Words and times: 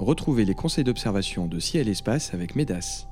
Retrouvez 0.00 0.44
les 0.46 0.54
conseils 0.54 0.82
d'observation 0.82 1.46
de 1.46 1.58
ciel 1.58 1.86
espace 1.86 2.32
avec 2.32 2.56
MEDAS. 2.56 3.06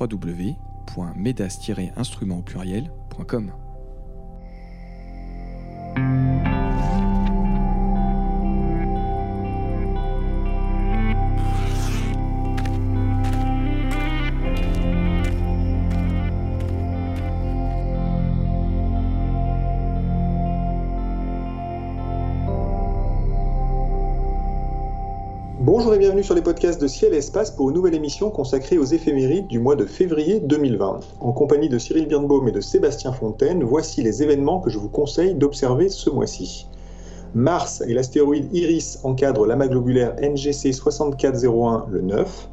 www.medas-instrument 0.00 2.42
pluriel.com 2.42 3.52
bienvenue 26.14 26.26
sur 26.26 26.36
les 26.36 26.42
podcasts 26.42 26.80
de 26.80 26.86
Ciel 26.86 27.12
et 27.12 27.16
Espace 27.16 27.50
pour 27.50 27.70
une 27.70 27.74
nouvelle 27.74 27.96
émission 27.96 28.30
consacrée 28.30 28.78
aux 28.78 28.84
éphémérides 28.84 29.48
du 29.48 29.58
mois 29.58 29.74
de 29.74 29.84
février 29.84 30.38
2020. 30.38 31.00
En 31.18 31.32
compagnie 31.32 31.68
de 31.68 31.76
Cyril 31.76 32.06
Birnbaum 32.06 32.46
et 32.46 32.52
de 32.52 32.60
Sébastien 32.60 33.12
Fontaine, 33.12 33.64
voici 33.64 34.00
les 34.00 34.22
événements 34.22 34.60
que 34.60 34.70
je 34.70 34.78
vous 34.78 34.88
conseille 34.88 35.34
d'observer 35.34 35.88
ce 35.88 36.10
mois-ci. 36.10 36.68
Mars 37.34 37.82
et 37.88 37.94
l'astéroïde 37.94 38.46
Iris 38.54 39.00
encadrent 39.02 39.44
l'amas 39.44 39.66
globulaire 39.66 40.14
NGC 40.22 40.72
6401 40.72 41.86
le 41.90 42.00
9. 42.00 42.48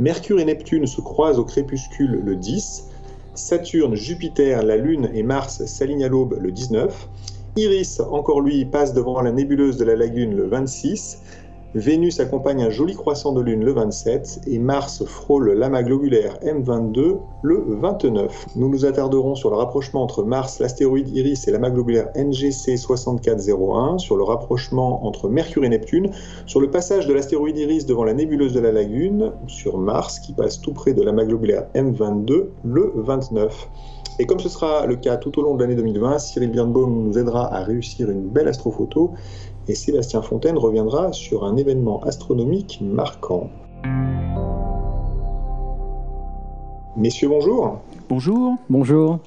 Mercure 0.00 0.40
et 0.40 0.44
Neptune 0.44 0.88
se 0.88 1.00
croisent 1.00 1.38
au 1.38 1.44
crépuscule 1.44 2.22
le 2.24 2.34
10. 2.34 2.88
Saturne, 3.36 3.94
Jupiter, 3.94 4.64
la 4.64 4.78
Lune 4.78 5.10
et 5.14 5.22
Mars 5.22 5.64
s'alignent 5.66 6.02
à 6.02 6.08
l'aube 6.08 6.36
le 6.40 6.50
19. 6.50 7.08
Iris, 7.58 8.00
encore 8.00 8.40
lui, 8.40 8.64
passe 8.64 8.94
devant 8.94 9.22
la 9.22 9.30
nébuleuse 9.30 9.76
de 9.76 9.84
la 9.84 9.94
lagune 9.94 10.36
le 10.36 10.48
26. 10.48 11.22
Vénus 11.76 12.20
accompagne 12.20 12.62
un 12.62 12.70
joli 12.70 12.94
croissant 12.94 13.32
de 13.32 13.42
lune 13.42 13.62
le 13.62 13.72
27 13.72 14.44
et 14.46 14.58
Mars 14.58 15.04
frôle 15.04 15.52
l'amas 15.52 15.82
globulaire 15.82 16.38
M22 16.42 17.18
le 17.42 17.64
29. 17.68 18.46
Nous 18.56 18.70
nous 18.70 18.86
attarderons 18.86 19.34
sur 19.34 19.50
le 19.50 19.56
rapprochement 19.56 20.02
entre 20.02 20.22
Mars, 20.22 20.58
l'astéroïde 20.58 21.14
Iris 21.14 21.46
et 21.46 21.50
l'amas 21.50 21.68
globulaire 21.68 22.08
NGC 22.16 22.78
6401, 22.78 23.98
sur 23.98 24.16
le 24.16 24.22
rapprochement 24.22 25.06
entre 25.06 25.28
Mercure 25.28 25.66
et 25.66 25.68
Neptune, 25.68 26.12
sur 26.46 26.60
le 26.60 26.70
passage 26.70 27.06
de 27.06 27.12
l'astéroïde 27.12 27.58
Iris 27.58 27.84
devant 27.84 28.04
la 28.04 28.14
nébuleuse 28.14 28.54
de 28.54 28.60
la 28.60 28.72
Lagune, 28.72 29.32
sur 29.46 29.76
Mars 29.76 30.18
qui 30.18 30.32
passe 30.32 30.62
tout 30.62 30.72
près 30.72 30.94
de 30.94 31.02
l'amas 31.02 31.26
globulaire 31.26 31.66
M22 31.74 32.46
le 32.64 32.92
29. 32.94 33.68
Et 34.18 34.24
comme 34.24 34.40
ce 34.40 34.48
sera 34.48 34.86
le 34.86 34.96
cas 34.96 35.18
tout 35.18 35.38
au 35.38 35.42
long 35.42 35.56
de 35.56 35.60
l'année 35.62 35.74
2020, 35.74 36.20
Cyril 36.20 36.50
Birnbaum 36.50 37.02
nous 37.04 37.18
aidera 37.18 37.52
à 37.52 37.62
réussir 37.62 38.10
une 38.10 38.22
belle 38.22 38.48
astrophoto 38.48 39.12
et 39.68 39.74
Sébastien 39.74 40.22
Fontaine 40.22 40.58
reviendra 40.58 41.12
sur 41.12 41.44
un 41.44 41.56
événement 41.56 42.02
astronomique 42.04 42.80
marquant. 42.80 43.50
Messieurs, 46.96 47.28
bonjour. 47.28 47.80
Bonjour. 48.08 48.54
Bonjour. 48.70 49.18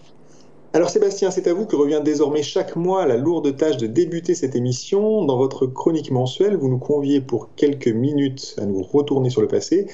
Alors 0.71 0.89
Sébastien, 0.89 1.31
c'est 1.31 1.47
à 1.47 1.53
vous 1.53 1.65
que 1.65 1.75
revient 1.75 2.01
désormais 2.03 2.43
chaque 2.43 2.75
mois 2.75 3.07
la 3.07 3.17
lourde 3.17 3.55
tâche 3.57 3.77
de 3.77 3.87
débuter 3.87 4.35
cette 4.35 4.55
émission. 4.55 5.25
Dans 5.25 5.37
votre 5.37 5.65
chronique 5.65 6.11
mensuelle, 6.11 6.55
vous 6.55 6.69
nous 6.69 6.77
conviez 6.77 7.21
pour 7.21 7.49
quelques 7.55 7.87
minutes 7.87 8.55
à 8.59 8.65
nous 8.65 8.83
retourner 8.83 9.31
sur 9.31 9.41
le 9.41 9.47
passé. 9.47 9.87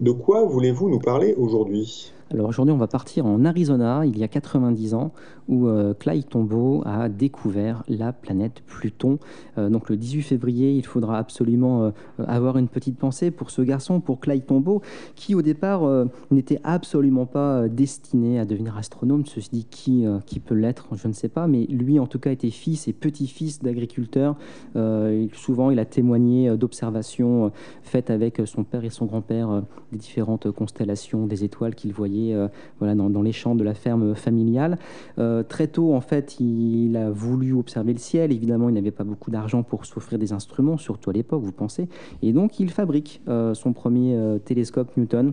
De 0.00 0.10
quoi 0.10 0.44
voulez-vous 0.44 0.88
nous 0.88 0.98
parler 0.98 1.34
aujourd'hui? 1.36 2.12
Alors 2.32 2.48
aujourd'hui, 2.48 2.72
on 2.72 2.78
va 2.78 2.86
partir 2.86 3.26
en 3.26 3.44
Arizona, 3.44 4.06
il 4.06 4.16
y 4.16 4.24
a 4.24 4.28
90 4.28 4.94
ans, 4.94 5.12
où 5.48 5.68
euh, 5.68 5.92
Clyde 5.92 6.28
Tombaugh 6.28 6.82
a 6.86 7.10
découvert 7.10 7.82
la 7.88 8.14
planète 8.14 8.62
Pluton. 8.66 9.18
Euh, 9.58 9.68
donc 9.68 9.90
le 9.90 9.98
18 9.98 10.22
février, 10.22 10.72
il 10.72 10.86
faudra 10.86 11.18
absolument 11.18 11.84
euh, 11.84 11.90
avoir 12.26 12.56
une 12.56 12.68
petite 12.68 12.96
pensée 12.96 13.30
pour 13.30 13.50
ce 13.50 13.60
garçon, 13.60 14.00
pour 14.00 14.18
Clyde 14.18 14.46
Tombaugh, 14.46 14.80
qui 15.14 15.34
au 15.34 15.42
départ 15.42 15.82
n'était 16.30 16.60
absolument 16.64 17.26
pas 17.26 17.68
destiné 17.68 18.38
à 18.38 18.44
devenir 18.44 18.78
astronome. 18.78 19.26
Ceci 19.26 19.50
dit, 19.50 19.64
qui, 19.64 20.04
qui 20.26 20.40
peut 20.40 20.54
l'être, 20.54 20.88
je 20.94 21.08
ne 21.08 21.12
sais 21.12 21.28
pas, 21.28 21.46
mais 21.46 21.64
lui 21.66 21.98
en 21.98 22.06
tout 22.06 22.18
cas 22.18 22.30
était 22.30 22.50
fils 22.50 22.88
et 22.88 22.92
petit-fils 22.92 23.62
d'agriculteurs. 23.62 24.36
souvent, 25.32 25.70
il 25.70 25.78
a 25.78 25.84
témoigné 25.84 26.56
d'observations 26.56 27.52
faites 27.82 28.10
avec 28.10 28.40
son 28.46 28.64
père 28.64 28.84
et 28.84 28.90
son 28.90 29.06
grand-père 29.06 29.62
des 29.90 29.98
différentes 29.98 30.50
constellations 30.50 31.26
des 31.26 31.44
étoiles 31.44 31.74
qu'il 31.74 31.92
voyait 31.92 32.21
euh, 32.30 32.48
voilà, 32.78 32.94
dans, 32.94 33.22
les 33.22 33.32
champs 33.32 33.54
de 33.54 33.64
la 33.64 33.74
ferme 33.74 34.14
familiale. 34.14 34.78
Euh, 35.18 35.42
très 35.42 35.66
tôt, 35.66 35.94
en 35.94 36.00
fait, 36.00 36.38
il 36.40 36.96
a 36.96 37.10
voulu 37.10 37.52
observer 37.52 37.92
le 37.92 37.98
ciel. 37.98 38.32
Évidemment, 38.32 38.68
il 38.68 38.74
n'avait 38.74 38.90
pas 38.90 39.04
beaucoup 39.04 39.30
d'argent 39.30 39.62
pour 39.62 39.86
s'offrir 39.86 40.18
des 40.18 40.32
instruments, 40.32 40.76
surtout 40.76 41.10
à 41.10 41.12
l'époque, 41.12 41.42
vous 41.42 41.52
pensez. 41.52 41.88
Et 42.22 42.32
donc, 42.32 42.60
il 42.60 42.70
fabrique 42.70 43.20
euh, 43.28 43.54
son 43.54 43.72
premier 43.72 44.16
télescope 44.44 44.96
Newton 44.96 45.32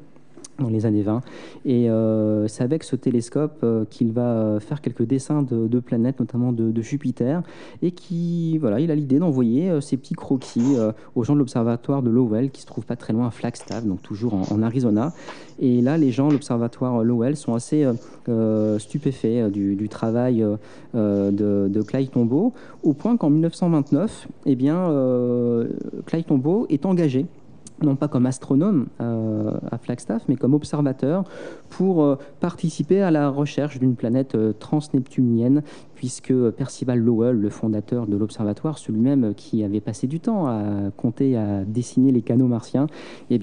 dans 0.59 0.69
les 0.69 0.85
années 0.85 1.01
20. 1.01 1.21
Et 1.65 1.89
euh, 1.89 2.47
c'est 2.47 2.63
avec 2.63 2.83
ce 2.83 2.95
télescope 2.95 3.59
euh, 3.63 3.85
qu'il 3.89 4.11
va 4.11 4.21
euh, 4.21 4.59
faire 4.59 4.81
quelques 4.81 5.03
dessins 5.03 5.43
de, 5.43 5.79
planètes, 5.79 6.19
notamment 6.19 6.51
de, 6.51 6.81
Jupiter, 6.81 7.41
et 7.81 7.91
qui, 7.91 8.57
voilà, 8.57 8.79
il 8.79 8.91
a 8.91 8.95
l'idée 8.95 9.19
d'envoyer 9.19 9.81
ces 9.81 9.97
petits 9.97 10.13
croquis 10.13 10.75
aux 11.15 11.23
gens 11.23 11.33
de 11.33 11.39
l'observatoire 11.39 12.01
de 12.01 12.09
Lowell, 12.09 12.51
qui 12.51 12.61
se 12.61 12.65
trouve 12.65 12.85
pas 12.85 12.95
très 12.95 13.13
loin 13.13 13.27
à 13.27 13.31
Flagstaff, 13.31 13.85
donc 13.85 14.01
toujours 14.01 14.33
en, 14.33 14.61
Arizona. 14.61 15.13
Et 15.59 15.81
là, 15.81 15.97
les 15.97 16.11
gens 16.11 16.27
de 16.27 16.33
l'observatoire 16.33 17.03
Lowell 17.03 17.35
sont 17.35 17.53
assez 17.53 17.85
stupéfaits 18.77 19.51
du, 19.51 19.89
travail 19.89 20.45
de, 20.93 21.67
de, 21.67 21.81
Clyde 21.81 22.11
Tombaugh, 22.11 22.53
au 22.83 22.93
point 22.93 23.17
qu'en 23.17 23.29
1929, 23.29 24.27
eh 24.45 24.55
bien, 24.55 24.91
Clyde 26.05 26.25
Tombaugh 26.25 26.65
est 26.69 26.85
engagé 26.85 27.25
non 27.83 27.95
pas 27.95 28.07
comme 28.07 28.25
astronome 28.25 28.87
euh, 29.01 29.51
à 29.71 29.77
Flagstaff, 29.77 30.23
mais 30.27 30.35
comme 30.35 30.53
observateur 30.53 31.23
pour 31.69 32.03
euh, 32.03 32.15
participer 32.39 33.01
à 33.01 33.11
la 33.11 33.29
recherche 33.29 33.79
d'une 33.79 33.95
planète 33.95 34.35
euh, 34.35 34.53
transneptunienne, 34.57 35.63
puisque 35.95 36.33
Percival 36.51 36.99
Lowell, 36.99 37.35
le 37.35 37.49
fondateur 37.49 38.07
de 38.07 38.15
l'observatoire, 38.15 38.77
celui-même 38.77 39.33
qui 39.35 39.63
avait 39.63 39.81
passé 39.81 40.07
du 40.07 40.19
temps 40.19 40.47
à 40.47 40.91
compter, 40.95 41.37
à 41.37 41.65
dessiner 41.65 42.11
les 42.11 42.21
canaux 42.21 42.47
martiens, 42.47 42.87
eh 43.29 43.39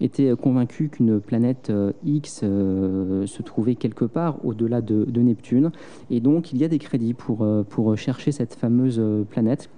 était 0.00 0.34
convaincu 0.36 0.88
qu'une 0.88 1.20
planète 1.20 1.72
X 2.04 2.40
se 2.40 3.42
trouvait 3.42 3.74
quelque 3.74 4.04
part 4.04 4.44
au-delà 4.44 4.80
de, 4.80 5.20
Neptune. 5.20 5.70
Et 6.10 6.20
donc, 6.20 6.52
il 6.52 6.58
y 6.58 6.64
a 6.64 6.68
des 6.68 6.78
crédits 6.78 7.14
pour 7.14 7.96
chercher 7.96 8.32
cette 8.32 8.54
fameuse 8.54 9.00
planète 9.30 9.68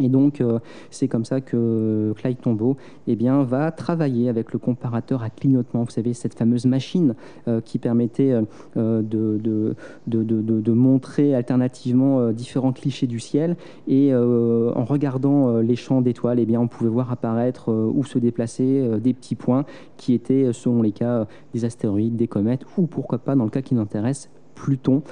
et 0.00 0.08
donc, 0.08 0.40
euh, 0.40 0.58
c'est 0.90 1.08
comme 1.08 1.24
ça 1.24 1.40
que 1.40 2.12
Clyde 2.16 2.40
Tombaugh 2.40 2.76
eh 3.06 3.14
bien, 3.14 3.42
va 3.42 3.70
travailler 3.70 4.28
avec 4.28 4.52
le 4.52 4.58
comparateur 4.58 5.22
à 5.22 5.30
clignotement. 5.30 5.84
Vous 5.84 5.90
savez, 5.90 6.14
cette 6.14 6.34
fameuse 6.34 6.66
machine 6.66 7.14
euh, 7.46 7.60
qui 7.60 7.78
permettait 7.78 8.34
euh, 8.76 9.02
de, 9.02 10.72
montrer 10.72 11.34
alternativement 11.34 12.32
différents 12.32 12.72
clichés 12.72 13.06
du 13.06 13.20
ciel. 13.20 13.56
Et 13.86 14.14
en 14.14 14.84
regardant 14.84 15.58
les 15.58 15.76
champs 15.76 16.00
d'étoiles, 16.00 16.40
eh 16.40 16.46
bien, 16.46 16.60
on 16.60 16.68
pouvait 16.68 16.90
voir 16.90 17.12
apparaître 17.12 17.72
ou 17.72 18.04
se 18.04 18.18
déplacer 18.18 18.98
des 19.00 19.14
petits 19.14 19.34
points 19.34 19.64
qui 19.96 20.14
étaient, 20.14 20.52
selon 20.52 20.82
les 20.82 20.92
cas, 20.92 21.26
des 21.52 21.64
astéroïdes, 21.64 22.16
des 22.16 22.26
comètes, 22.26 22.62
ou 22.76 22.86
pourquoi 22.86 23.18
pas, 23.18 23.36
dans 23.36 23.44
le 23.44 23.50
cas 23.50 23.62
qui 23.62 23.74
nous 23.74 23.80
intéresse, 23.80 24.30
Pluton. 24.54 25.02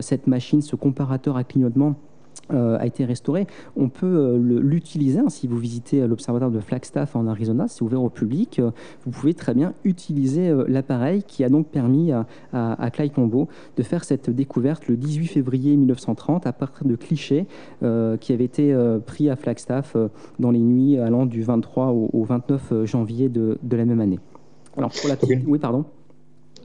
cette 0.00 0.26
machine, 0.26 0.62
ce 0.62 0.76
comparateur 0.76 1.36
à 1.36 1.44
clignotement, 1.44 1.96
a 2.52 2.86
été 2.86 3.04
restauré. 3.04 3.46
On 3.76 3.88
peut 3.88 4.06
euh, 4.06 4.60
l'utiliser 4.60 5.18
hein, 5.18 5.28
si 5.28 5.46
vous 5.46 5.58
visitez 5.58 6.02
euh, 6.02 6.06
l'observatoire 6.06 6.50
de 6.50 6.60
Flagstaff 6.60 7.16
en 7.16 7.26
Arizona, 7.26 7.66
c'est 7.68 7.82
ouvert 7.82 8.02
au 8.02 8.10
public. 8.10 8.60
vous 9.04 9.10
pouvez 9.10 9.34
très 9.34 9.54
bien 9.54 9.74
utiliser 9.84 10.52
l'appareil 10.66 11.22
qui 11.22 11.44
a 11.44 11.48
donc 11.48 11.68
permis 11.68 12.12
à, 12.12 12.26
à, 12.52 12.90
Clyde 12.90 13.12
Tombaugh 13.12 13.48
de 13.76 13.82
faire 13.82 14.04
cette 14.04 14.30
découverte 14.30 14.88
le 14.88 14.96
18 14.96 15.26
février 15.26 15.76
1930 15.76 16.46
à 16.46 16.52
partir 16.52 16.86
de 16.86 16.96
clichés 16.96 17.46
qui 17.80 18.32
avaient 18.32 18.44
été 18.44 18.76
pris 19.06 19.30
à 19.30 19.36
Flagstaff 19.36 19.96
dans 20.38 20.50
les 20.50 20.58
nuits 20.58 20.98
allant 20.98 21.26
du 21.26 21.42
23 21.42 21.88
au, 21.88 22.24
29 22.24 22.84
janvier 22.84 23.28
de, 23.28 23.58
de, 23.62 23.76
la 23.76 23.84
même 23.84 24.00
année. 24.00 24.18
Alors 24.76 24.90
pour 24.90 25.08
la 25.08 25.16
oui, 25.46 25.58
pardon. 25.58 25.84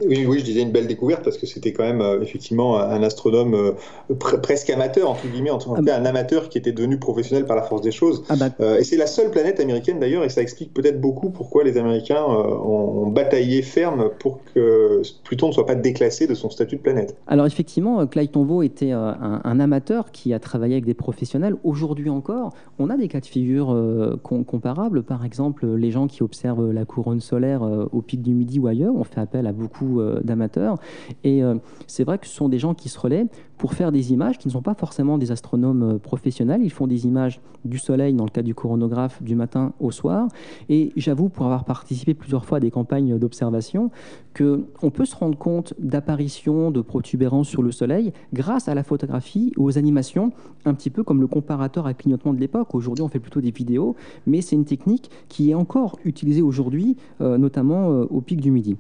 Oui, 0.02 0.26
oui, 0.28 0.40
je 0.40 0.46
disais 0.46 0.62
une 0.62 0.72
belle 0.72 0.88
découverte 0.88 1.24
parce 1.24 1.38
que 1.38 1.46
c'était 1.46 1.72
quand 1.72 1.84
même 1.84 2.02
euh, 2.02 2.22
effectivement 2.22 2.80
un 2.80 3.02
astronome 3.04 3.54
euh, 3.54 4.16
presque 4.16 4.70
amateur, 4.70 5.10
entre 5.10 5.28
guillemets, 5.28 5.52
en 5.52 5.58
tout 5.58 5.72
cas 5.72 5.80
ah 5.80 5.82
bah. 5.82 5.98
un 5.98 6.06
amateur 6.06 6.50
qui 6.50 6.58
était 6.58 6.72
devenu 6.72 6.98
professionnel 6.98 7.46
par 7.46 7.56
la 7.56 7.62
force 7.62 7.82
des 7.82 7.92
choses. 7.92 8.24
Ah 8.30 8.36
bah. 8.36 8.50
euh, 8.60 8.78
et 8.78 8.84
c'est 8.84 8.98
la 8.98 9.08
seule 9.08 9.32
planète 9.32 9.60
américaine 9.60 10.00
d'ailleurs, 10.00 10.24
et 10.24 10.30
ça 10.30 10.42
explique 10.42 10.74
peut-être 10.74 11.00
beaucoup 11.00 11.30
pourquoi 11.30 11.64
les 11.64 11.78
Américains 11.78 12.24
ont, 12.26 13.08
bataillé 13.08 13.62
ferme 13.62 14.10
pour 14.20 14.40
que 14.54 15.02
Pluton 15.24 15.50
ne 15.50 15.54
soit 15.54 15.66
pas 15.66 15.76
déclassé 15.76 16.28
de 16.28 16.34
son 16.34 16.50
statut 16.50 16.76
de 16.76 16.82
planète. 16.82 17.16
Alors 17.28 17.46
effectivement, 17.46 18.06
Clyde 18.08 18.32
Tombaugh 18.32 18.64
était 18.64 18.92
un, 18.92 19.60
amateur 19.60 20.12
qui 20.12 20.34
a 20.34 20.40
travaillé 20.40 20.74
avec 20.74 20.86
des 20.86 20.94
professionnels. 20.94 21.56
Aujourd'hui 21.64 22.10
encore, 22.10 22.54
on 22.80 22.90
a 22.90 22.98
des 22.98 23.08
cas 23.08 23.22
de 23.22 23.26
figure 23.26 23.78
comparables. 24.24 25.04
Par 25.04 25.24
exemple, 25.24 25.68
les 25.68 25.92
gens 25.92 26.08
qui 26.08 26.24
observent 26.24 26.72
la 26.72 26.84
couronne 26.84 27.22
solaire 27.22 27.62
au 27.92 28.02
pic 28.02 28.22
du 28.22 28.34
Midi 28.34 28.60
ou 28.60 28.68
ailleurs, 28.68 28.94
on 28.96 29.04
fait 29.04 29.22
appel 29.22 29.48
à 29.48 29.54
beaucoup 29.54 29.85
beaucoup 29.86 30.02
d'amateurs. 30.24 30.78
Et 31.24 31.42
c'est 31.88 32.04
vrai 32.04 32.18
que 32.18 32.28
ce 32.28 32.34
sont 32.34 32.50
des 32.50 32.60
gens 32.60 32.74
qui 32.74 32.90
se 32.90 33.00
relaient 33.00 33.28
pour 33.58 33.74
faire 33.74 33.92
des 33.92 34.12
images 34.12 34.38
qui 34.38 34.48
ne 34.48 34.54
sont 34.54 34.62
pas 34.62 34.74
forcément 34.74 35.18
des 35.18 35.32
astronomes 35.32 36.00
professionnels. 36.00 36.62
Ils 36.64 36.72
font 36.72 36.88
des 36.88 37.06
images 37.06 37.40
du 37.64 37.78
Soleil, 37.78 38.14
dans 38.14 38.26
le 38.26 38.30
cas 38.30 38.42
du 38.42 38.54
coronographe, 38.54 39.24
du 39.24 39.36
matin 39.36 39.74
au 39.80 39.92
soir. 39.92 40.28
Et 40.70 40.92
j'avoue, 40.98 41.30
pour 41.30 41.46
avoir 41.46 41.64
participé 41.66 42.14
plusieurs 42.14 42.46
fois 42.46 42.58
à 42.58 42.62
des 42.62 42.72
campagnes 42.72 43.18
d'observation, 43.18 43.92
qu'on 44.38 44.90
peut 44.92 45.06
se 45.06 45.16
rendre 45.16 45.38
compte 45.38 45.74
d'apparitions 45.80 46.72
de 46.72 46.82
protubérances 46.82 47.48
sur 47.48 47.64
le 47.64 47.72
Soleil 47.72 48.12
grâce 48.34 48.68
à 48.68 48.76
la 48.76 48.84
photographie 48.84 49.54
ou 49.58 49.66
aux 49.66 49.78
animations, 49.78 50.32
un 50.66 50.74
petit 50.74 50.90
peu 50.90 51.04
comme 51.04 51.22
le 51.22 51.28
comparateur 51.28 51.88
à 51.88 51.94
clignotement 51.94 52.34
de 52.34 52.40
l'époque. 52.40 52.76
Aujourd'hui, 52.76 53.04
on 53.04 53.08
fait 53.08 53.20
plutôt 53.20 53.42
des 53.42 53.52
vidéos, 53.52 53.96
mais 54.28 54.42
c'est 54.42 54.56
une 54.56 54.66
technique 54.66 55.10
qui 55.30 55.52
est 55.52 55.56
encore 55.56 55.98
utilisée 56.04 56.42
aujourd'hui, 56.42 56.98
euh, 57.22 57.38
notamment 57.38 57.92
euh, 57.92 58.06
au 58.10 58.22
pic 58.22 58.42
du 58.42 58.52
Midi. 58.52 58.78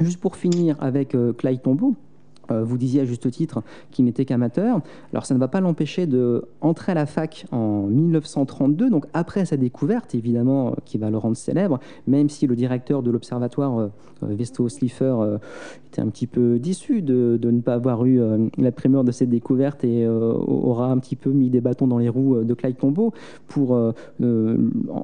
Juste 0.00 0.20
pour 0.20 0.36
finir 0.36 0.76
avec 0.80 1.14
euh, 1.14 1.32
Tombaugh, 1.62 1.94
euh, 1.94 1.94
vous 2.50 2.78
disiez 2.78 3.02
à 3.02 3.04
juste 3.04 3.30
titre 3.30 3.62
qu'il 3.90 4.04
n'était 4.04 4.24
qu'amateur. 4.24 4.80
Alors 5.12 5.26
ça 5.26 5.34
ne 5.34 5.38
va 5.38 5.48
pas 5.48 5.60
l'empêcher 5.60 6.06
de 6.06 6.44
entrer 6.60 6.92
à 6.92 6.94
la 6.94 7.06
fac 7.06 7.46
en 7.52 7.86
1932, 7.86 8.90
donc 8.90 9.06
après 9.12 9.44
sa 9.44 9.56
découverte, 9.56 10.14
évidemment, 10.14 10.68
euh, 10.68 10.74
qui 10.84 10.98
va 10.98 11.10
le 11.10 11.18
rendre 11.18 11.36
célèbre, 11.36 11.80
même 12.06 12.28
si 12.28 12.46
le 12.46 12.56
directeur 12.56 13.02
de 13.02 13.10
l'observatoire, 13.10 13.78
euh, 13.78 13.88
Vesto 14.22 14.68
Slipher, 14.68 15.38
était 15.86 16.02
un 16.02 16.08
petit 16.08 16.26
peu 16.26 16.58
déçu 16.58 17.00
de, 17.00 17.38
ne 17.42 17.60
pas 17.60 17.74
avoir 17.74 18.04
eu 18.04 18.20
la 18.58 18.70
primeur 18.70 19.02
de 19.02 19.12
cette 19.12 19.30
découverte 19.30 19.82
et 19.82 20.06
aura 20.06 20.90
un 20.90 20.98
petit 20.98 21.16
peu 21.16 21.30
mis 21.30 21.48
des 21.48 21.62
bâtons 21.62 21.86
dans 21.86 21.96
les 21.96 22.10
roues 22.10 22.44
de 22.44 22.52
Clyde 22.52 22.76
Tombaugh 22.76 23.14
pour 23.48 23.94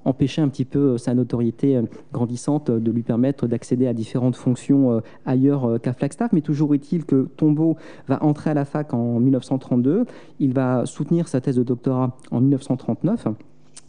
empêcher 0.05 0.43
un 0.43 0.49
petit 0.49 0.67
peu 0.67 0.99
sa 0.99 1.15
notoriété 1.15 1.81
grandissante 2.13 2.71
de 2.71 2.91
lui 2.91 3.03
permettre 3.03 3.47
d'accéder 3.47 3.87
à 3.87 3.95
différentes 3.95 4.37
fonctions 4.37 5.01
ailleurs 5.25 5.81
qu'à 5.81 5.95
Flagstaff. 5.95 6.35
Mais 6.35 6.43
toujours 6.43 6.75
est-il 6.75 7.07
que 7.07 7.27
Tombeau 7.37 7.77
va 8.09 8.23
entrer 8.23 8.51
à 8.51 8.55
la 8.55 8.65
fac 8.65 8.93
en 8.95 9.21
1932. 9.21 10.05
Il 10.41 10.53
va 10.53 10.87
soutenir 10.87 11.29
sa 11.29 11.41
thèse 11.41 11.57
de 11.57 11.63
doctorat 11.63 12.17
en 12.31 12.41
1939. 12.41 13.29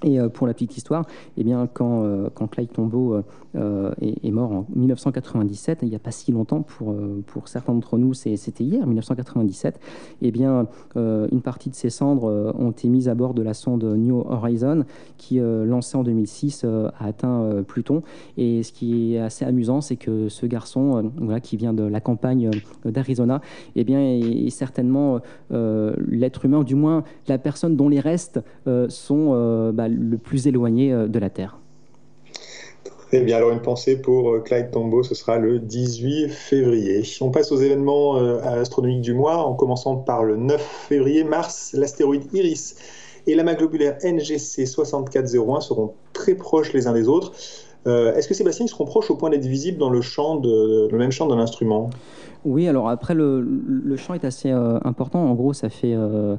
Et 0.03 0.19
euh, 0.19 0.29
pour 0.29 0.45
la 0.45 0.53
petite 0.53 0.77
histoire, 0.77 1.05
eh 1.37 1.43
bien, 1.43 1.67
quand, 1.71 2.03
euh, 2.03 2.29
quand 2.33 2.47
Clyde 2.47 2.71
Tombaugh 2.71 3.23
euh, 3.55 3.91
est, 4.01 4.31
mort 4.31 4.51
en 4.51 4.65
1997, 4.75 5.79
il 5.81 5.89
n'y 5.89 5.95
a 5.95 5.99
pas 5.99 6.11
si 6.11 6.31
longtemps, 6.31 6.61
pour, 6.61 6.95
pour 7.25 7.47
certains 7.47 7.73
d'entre 7.73 7.97
nous, 7.97 8.13
c'était 8.13 8.63
hier, 8.63 8.85
1997, 8.85 9.79
eh 10.21 10.31
bien, 10.31 10.67
une 10.95 11.41
partie 11.41 11.69
de 11.69 11.75
ses 11.75 11.89
cendres 11.89 12.53
ont 12.57 12.71
été 12.71 12.87
mises 12.87 13.09
à 13.09 13.15
bord 13.15 13.33
de 13.33 13.41
la 13.41 13.53
sonde 13.53 13.83
New 13.83 14.19
Horizon, 14.19 14.85
qui, 15.17 15.39
lancée 15.39 15.97
en 15.97 16.03
2006, 16.03 16.65
a 16.65 16.91
atteint 16.99 17.63
Pluton. 17.67 18.03
Et 18.37 18.61
ce 18.63 18.71
qui 18.71 19.15
est 19.15 19.19
assez 19.19 19.45
amusant, 19.45 19.81
c'est 19.81 19.95
que 19.95 20.29
ce 20.29 20.45
garçon, 20.45 21.11
voilà, 21.17 21.39
qui 21.39 21.57
vient 21.57 21.73
de 21.73 21.83
la 21.83 22.01
campagne 22.01 22.51
d'Arizona, 22.85 23.41
eh 23.75 23.83
bien, 23.83 23.99
est, 23.99 24.49
certainement 24.49 25.19
l'être 25.49 26.45
humain, 26.45 26.63
du 26.63 26.75
moins 26.75 27.03
la 27.27 27.37
personne 27.37 27.75
dont 27.75 27.89
les 27.89 27.99
restes 27.99 28.39
sont... 28.89 29.71
Bah, 29.73 29.86
le 29.87 30.17
plus 30.17 30.47
éloigné 30.47 30.93
euh, 30.93 31.07
de 31.07 31.19
la 31.19 31.29
Terre. 31.29 31.57
Très 33.07 33.21
bien, 33.21 33.37
alors 33.37 33.51
une 33.51 33.61
pensée 33.61 34.01
pour 34.01 34.31
euh, 34.31 34.39
Clyde 34.39 34.71
Tombaugh, 34.71 35.03
ce 35.03 35.15
sera 35.15 35.37
le 35.37 35.59
18 35.59 36.27
février. 36.27 37.03
On 37.21 37.31
passe 37.31 37.53
aux 37.53 37.57
événements 37.57 38.17
euh, 38.17 38.41
astronomiques 38.41 39.01
du 39.01 39.13
mois, 39.13 39.37
en 39.37 39.53
commençant 39.53 39.95
par 39.95 40.25
le 40.25 40.35
9 40.35 40.61
février, 40.89 41.23
Mars, 41.23 41.71
l'astéroïde 41.73 42.23
Iris 42.33 42.75
et 43.25 43.35
l'amas 43.35 43.55
globulaire 43.55 43.97
NGC 44.03 44.65
6401 44.65 45.61
seront 45.61 45.93
très 46.11 46.35
proches 46.35 46.73
les 46.73 46.87
uns 46.87 46.93
des 46.93 47.07
autres. 47.07 47.33
Est-ce 47.85 48.27
que 48.27 48.33
Sébastien, 48.33 48.65
ils 48.65 48.69
seront 48.69 48.83
proches 48.83 49.09
au 49.11 49.15
point 49.15 49.29
d'être 49.29 49.45
visibles 49.45 49.77
dans 49.77 49.89
le, 49.89 50.01
champ 50.01 50.35
de, 50.35 50.89
le 50.91 50.97
même 50.97 51.11
champ 51.11 51.25
d'un 51.27 51.39
instrument? 51.39 51.89
Oui, 52.47 52.67
alors 52.67 52.89
après, 52.89 53.13
le, 53.13 53.95
champ 53.97 54.13
est 54.13 54.23
assez 54.23 54.51
euh, 54.51 54.79
important. 54.85 55.19
En 55.19 55.33
gros, 55.33 55.53
ça 55.53 55.69
fait 55.69 55.93
euh, 55.93 56.37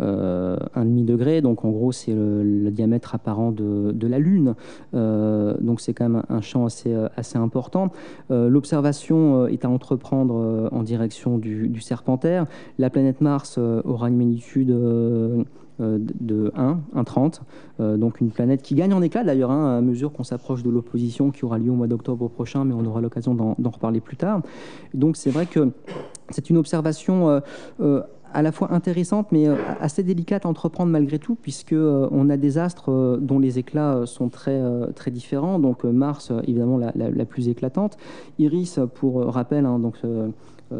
euh, 0.00 0.56
un 0.74 0.84
demi-degré. 0.84 1.40
Donc, 1.40 1.64
en 1.64 1.70
gros, 1.70 1.90
c'est 1.90 2.14
le, 2.14 2.70
diamètre 2.70 3.14
apparent 3.14 3.50
de, 3.50 4.06
la 4.06 4.18
Lune. 4.18 4.54
donc, 4.92 5.80
c'est 5.80 5.94
quand 5.94 6.08
même 6.08 6.22
un, 6.28 6.40
champ 6.40 6.66
assez, 6.66 6.94
assez 7.16 7.38
important. 7.38 7.90
L'observation 8.30 9.46
est 9.48 9.64
à 9.64 9.70
entreprendre 9.70 10.68
en 10.70 10.82
direction 10.82 11.38
du, 11.38 11.68
du, 11.68 11.80
Serpentaire. 11.80 12.46
La 12.78 12.90
planète 12.90 13.20
Mars 13.20 13.58
aura 13.58 14.08
une 14.08 14.16
magnitude 14.16 14.70
euh, 14.70 15.42
de 15.80 16.52
1, 16.56 16.80
1,30. 16.96 17.40
Euh, 17.80 17.96
donc 17.96 18.20
une 18.20 18.30
planète 18.30 18.62
qui 18.62 18.74
gagne 18.74 18.92
en 18.92 19.02
éclat 19.02 19.24
d'ailleurs 19.24 19.50
hein, 19.50 19.78
à 19.78 19.80
mesure 19.80 20.12
qu'on 20.12 20.24
s'approche 20.24 20.62
de 20.62 20.70
l'opposition 20.70 21.30
qui 21.30 21.44
aura 21.44 21.58
lieu 21.58 21.70
au 21.70 21.74
mois 21.74 21.86
d'octobre 21.86 22.28
prochain, 22.28 22.64
mais 22.64 22.74
on 22.74 22.84
aura 22.84 23.00
l'occasion 23.00 23.34
d'en 23.34 23.70
reparler 23.70 24.00
plus 24.00 24.16
tard. 24.16 24.42
Donc 24.94 25.16
c'est 25.16 25.30
vrai 25.30 25.46
que 25.46 25.70
c'est 26.30 26.50
une 26.50 26.56
observation 26.56 27.40
euh, 27.80 28.02
à 28.34 28.42
la 28.42 28.52
fois 28.52 28.72
intéressante 28.72 29.32
mais 29.32 29.46
assez 29.80 30.02
délicate 30.02 30.44
à 30.44 30.48
entreprendre 30.48 30.92
malgré 30.92 31.18
tout 31.18 31.34
puisque 31.34 31.74
on 31.74 32.28
a 32.28 32.36
des 32.36 32.58
astres 32.58 33.18
dont 33.22 33.38
les 33.38 33.58
éclats 33.58 34.02
sont 34.04 34.28
très 34.28 34.60
très 34.94 35.10
différents 35.10 35.58
donc 35.58 35.84
Mars 35.84 36.30
évidemment 36.42 36.76
la, 36.76 37.24
plus 37.24 37.48
éclatante 37.48 37.96
Iris 38.38 38.80
pour 38.94 39.24
rappel 39.32 39.64
hein, 39.64 39.78
donc 39.78 39.94
euh, 40.04 40.28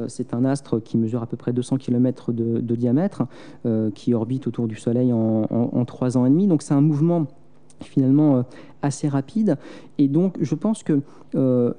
c'est 0.08 0.34
un 0.34 0.44
astre 0.44 0.82
qui 0.82 0.98
mesure 0.98 1.22
à 1.22 1.26
peu 1.26 1.36
près 1.36 1.52
200 1.52 1.78
km 1.78 2.32
de, 2.32 2.76
diamètre, 2.76 3.24
euh, 3.66 3.90
qui 3.90 4.14
orbite 4.14 4.46
autour 4.46 4.68
du 4.68 4.76
Soleil 4.76 5.12
en, 5.12 5.84
trois 5.86 6.16
ans 6.16 6.26
et 6.26 6.30
demi. 6.30 6.46
Donc 6.46 6.62
c'est 6.62 6.74
un 6.74 6.80
mouvement 6.80 7.26
finalement 7.80 8.38
euh, 8.38 8.42
assez 8.82 9.08
rapide. 9.08 9.56
Et 9.98 10.08
donc, 10.08 10.36
je 10.40 10.54
pense 10.54 10.82
que 10.82 11.00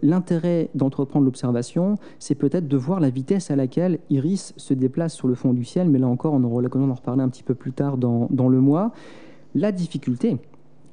l'intérêt 0.03 0.69
d'entreprendre 0.75 1.25
l'observation, 1.25 1.95
c'est 2.19 2.35
peut-être 2.35 2.67
de 2.67 2.77
voir 2.77 2.99
la 2.99 3.09
vitesse 3.09 3.49
à 3.49 3.55
laquelle 3.55 3.99
Iris 4.11 4.53
se 4.57 4.75
déplace 4.75 5.15
sur 5.15 5.27
le 5.27 5.33
fond 5.33 5.53
du 5.53 5.65
ciel. 5.65 5.89
Mais 5.89 5.97
là 5.97 6.07
encore, 6.07 6.33
on 6.33 6.43
aura 6.43 6.61
l'occasion 6.61 6.87
d'en 6.87 6.93
reparler 6.93 7.23
un 7.23 7.29
petit 7.29 7.43
peu 7.43 7.55
plus 7.55 7.71
tard 7.71 7.97
dans, 7.97 8.27
dans 8.29 8.47
le 8.47 8.61
mois. 8.61 8.91
La 9.55 9.71
difficulté, 9.71 10.37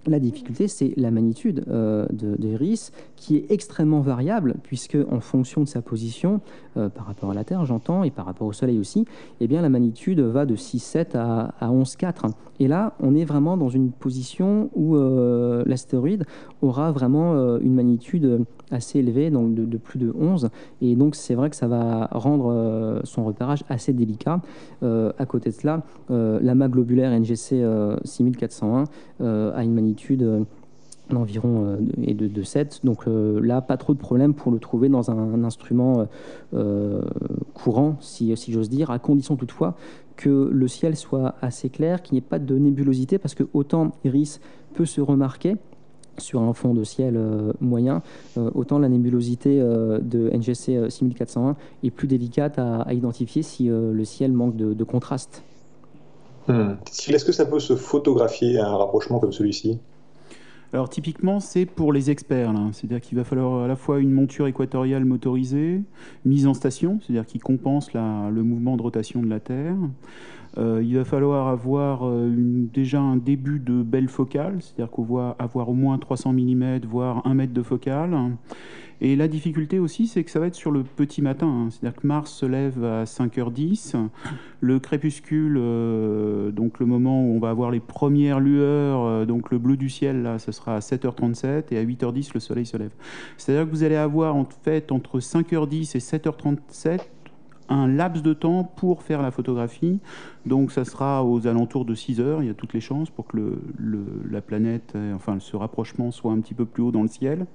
la 0.07 0.21
difficulté, 0.21 0.69
c'est 0.69 0.93
la 0.97 1.11
magnitude 1.11 1.65
euh, 1.69 2.07
qui 3.17 3.37
est 3.37 3.51
extrêmement 3.51 4.01
variable, 4.01 4.55
puisque 4.63 4.97
en 5.11 5.21
fonction 5.21 5.63
de 5.63 5.69
sa 5.69 5.83
position, 5.83 6.41
euh, 6.77 6.89
par 6.89 7.07
rapport 7.07 7.31
à 7.31 7.35
la 7.35 7.45
Terre, 7.45 7.65
j'entends, 7.65 8.05
et 8.05 8.11
par 8.11 8.27
rapport 8.27 8.47
au 8.47 8.53
Soleil 8.53 8.79
aussi, 8.79 9.05
eh 9.41 9.47
bien, 9.47 9.63
la 9.63 9.69
magnitude 9.69 10.21
va 10.21 10.47
de 10.47 10.57
6,7 10.57 11.17
à, 11.17 11.55
à 11.61 11.71
11,4. 11.71 12.31
Et 12.61 12.69
là, 12.69 12.95
on 13.01 13.15
est 13.15 13.25
vraiment 13.25 13.57
dans 13.57 13.69
une 13.69 13.91
position 13.91 14.71
où 14.75 14.97
euh, 14.97 15.63
l'astéroïde 15.67 16.25
aura 16.63 16.93
vraiment 16.93 17.35
euh, 17.35 17.59
une 17.61 17.75
magnitude 17.75 18.45
assez 18.71 18.99
élevée, 18.99 19.31
donc 19.31 19.55
de, 19.55 19.77
plus 19.77 19.99
de 19.99 20.13
11. 20.19 20.51
Et 20.81 20.97
donc, 20.97 21.15
c'est 21.15 21.35
vrai 21.35 21.51
que 21.51 21.57
ça 21.57 21.69
va 21.69 22.09
rendre 22.13 22.53
euh, 22.53 23.01
son 23.05 23.25
repérage 23.25 23.65
assez 23.69 23.93
délicat. 23.93 24.41
à 24.83 25.27
côté 25.27 25.51
de 25.51 25.55
cela, 25.55 25.83
l'amas 26.09 26.69
globulaire 26.69 27.11
NGC 27.19 27.65
6401 28.05 28.85
a 29.21 29.65
une 29.65 29.75
magnitude 29.75 30.47
d'environ 31.11 31.79
et 32.03 32.15
de, 32.15 32.43
7. 32.43 32.81
Donc 32.85 33.05
là, 33.07 33.61
pas 33.61 33.77
trop 33.77 33.95
de 33.95 33.99
problème 33.99 34.35
pour 34.35 34.53
le 34.53 34.59
trouver 34.59 34.89
dans 34.89 35.11
un, 35.11 35.45
instrument 35.45 36.07
courant, 37.55 37.97
si, 38.01 38.37
si 38.37 38.53
j'ose 38.53 38.69
dire, 38.69 38.91
à 38.91 38.99
condition 38.99 39.37
toutefois 39.37 39.77
que 40.17 40.51
le 40.53 40.69
ciel 40.69 40.97
soit 40.97 41.35
assez 41.41 41.69
clair, 41.69 42.03
qu'il 42.03 42.15
n'y 42.15 42.19
ait 42.19 42.29
pas 42.29 42.39
de 42.39 42.59
nébulosité, 42.59 43.19
parce 43.19 43.35
que 43.35 43.45
autant 43.53 43.93
Iris 44.05 44.41
peut 44.75 44.87
se 44.87 45.01
remarquer 45.01 45.57
sur 46.19 46.43
un 46.43 46.53
fond 46.53 46.75
de 46.75 46.85
ciel 46.85 47.17
euh, 47.17 47.53
moyen, 47.61 48.03
euh, 48.39 48.51
autant 48.55 48.79
la 48.79 48.89
nébulosité 48.89 49.61
euh, 49.61 49.99
de 50.01 50.31
NGC 50.31 50.91
6401 50.91 51.57
est 51.85 51.91
plus 51.91 52.09
délicate 52.09 52.59
à, 52.59 52.87
identifier 52.93 53.43
si 53.43 53.69
le 53.69 54.05
ciel 54.05 54.33
manque 54.33 54.57
de, 54.57 54.85
contraste. 54.85 55.43
Hmm. 56.49 56.75
Est-ce 57.09 57.25
que 57.25 57.33
ça 57.33 57.45
peut 57.45 57.59
se 57.59 57.75
photographier 57.75 58.59
à 58.59 58.69
un 58.69 58.77
rapprochement 58.77 59.19
comme 59.19 59.33
celui-ci? 59.33 59.79
Alors 60.73 60.89
typiquement, 60.89 61.41
c'est 61.41 61.67
pour 61.67 61.93
les 61.93 62.11
experts. 62.11 62.53
C'est-à-dire 62.73 63.01
qu'il 63.01 63.17
va 63.17 63.25
falloir 63.25 63.65
à 63.65 63.69
la 63.69 63.77
fois 63.77 64.01
une 64.01 64.11
monture 64.11 64.47
équatoriale 64.47 65.05
motorisée, 65.05 65.83
mise 66.25 66.47
en 66.47 66.55
station, 66.55 66.99
c'est-à-dire 67.01 67.27
qui 67.27 67.39
compense 67.39 67.93
le 67.95 68.43
mouvement 68.43 68.77
de 68.77 68.83
rotation 68.83 69.23
de 69.23 69.29
la 69.29 69.41
Terre. 69.41 69.77
Euh, 70.59 70.83
il 70.83 70.97
va 70.97 71.05
falloir 71.05 71.49
avoir 71.49 72.07
euh, 72.07 72.33
déjà 72.73 73.01
un 73.01 73.17
début 73.17 73.59
de 73.59 73.83
belle 73.83 74.09
focale, 74.09 74.57
c'est-à-dire 74.61 74.91
qu'on 74.91 75.03
va 75.03 75.37
avoir 75.39 75.69
au 75.69 75.75
moins 75.75 75.99
300 75.99 76.33
mm, 76.33 76.81
voire 76.89 77.27
1 77.27 77.35
mètre 77.35 77.53
de 77.53 77.63
focale. 77.63 78.17
Et 79.01 79.17
la 79.17 79.29
difficulté 79.29 79.79
aussi, 79.79 80.07
c'est 80.07 80.25
que 80.25 80.31
ça 80.31 80.41
va 80.41 80.47
être 80.47 80.55
sur 80.55 80.71
le 80.71 80.83
petit 80.83 81.23
matin. 81.23 81.47
Hein. 81.47 81.69
C'est-à-dire 81.71 82.01
que 82.01 82.07
Mars 82.07 82.33
se 82.33 82.47
lève 82.47 82.83
à 82.85 83.05
5h10. 83.05 83.97
Le 84.61 84.79
crépuscule, 84.79 85.57
euh, 85.59 86.51
donc 86.51 86.79
le 86.81 86.87
moment 86.87 87.23
où 87.23 87.37
on 87.37 87.39
va 87.39 87.51
avoir 87.51 87.71
les 87.71 87.81
premières 87.81 88.41
lueurs, 88.41 89.05
euh, 89.05 89.25
donc 89.27 89.51
le 89.51 89.59
bleu 89.59 89.77
du 89.77 89.91
ciel, 89.91 90.23
là, 90.23 90.39
ce 90.39 90.53
sera 90.53 90.77
à 90.77 90.79
7h37. 90.81 91.73
Et 91.73 91.79
à 91.79 91.85
8h10, 91.85 92.31
le 92.35 92.41
soleil 92.41 92.67
se 92.67 92.77
lève. 92.77 92.93
C'est-à-dire 93.37 93.67
que 93.67 93.71
vous 93.71 93.85
allez 93.85 93.97
avoir 93.97 94.35
en 94.35 94.47
fait 94.65 94.93
entre 94.93 95.21
5h10 95.21 95.97
et 95.97 96.01
7h37 96.01 97.01
un 97.69 97.89
laps 97.89 98.23
de 98.23 98.33
temps 98.33 98.65
pour 98.65 99.03
faire 99.03 99.23
la 99.23 99.31
photographie. 99.31 100.01
Donc 100.45 100.71
ça 100.71 100.85
sera 100.85 101.25
aux 101.25 101.47
alentours 101.47 101.85
de 101.85 101.95
6 101.95 102.21
heures, 102.21 102.43
il 102.43 102.47
y 102.47 102.51
a 102.51 102.55
toutes 102.55 102.73
les 102.73 102.81
chances 102.81 103.11
pour 103.11 103.27
que 103.27 103.37
le, 103.37 104.07
la 104.31 104.41
planète, 104.41 104.93
euh, 104.95 105.15
enfin 105.15 105.39
ce 105.41 105.57
rapprochement 105.57 106.11
soit 106.11 106.33
un 106.33 106.41
petit 106.41 106.55
peu 106.55 106.65
plus 106.65 106.83
haut 106.83 106.93
dans 106.93 107.03
le 107.03 107.09
ciel. 107.09 107.47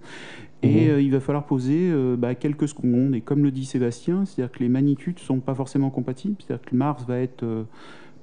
Et 0.63 0.85
mhm. 0.85 0.91
euh, 0.91 1.01
il 1.01 1.11
va 1.11 1.19
falloir 1.19 1.45
poser 1.45 1.89
euh, 1.91 2.15
bah, 2.17 2.35
quelques 2.35 2.67
secondes. 2.67 3.15
Et 3.15 3.21
comme 3.21 3.43
le 3.43 3.51
dit 3.51 3.65
Sébastien, 3.65 4.25
c'est-à-dire 4.25 4.51
que 4.51 4.59
les 4.59 4.69
magnitudes 4.69 5.15
ne 5.15 5.21
sont 5.21 5.39
pas 5.39 5.55
forcément 5.55 5.89
compatibles. 5.89 6.35
C'est-à-dire 6.39 6.65
que 6.65 6.75
Mars 6.75 7.05
va 7.07 7.17
être 7.17 7.45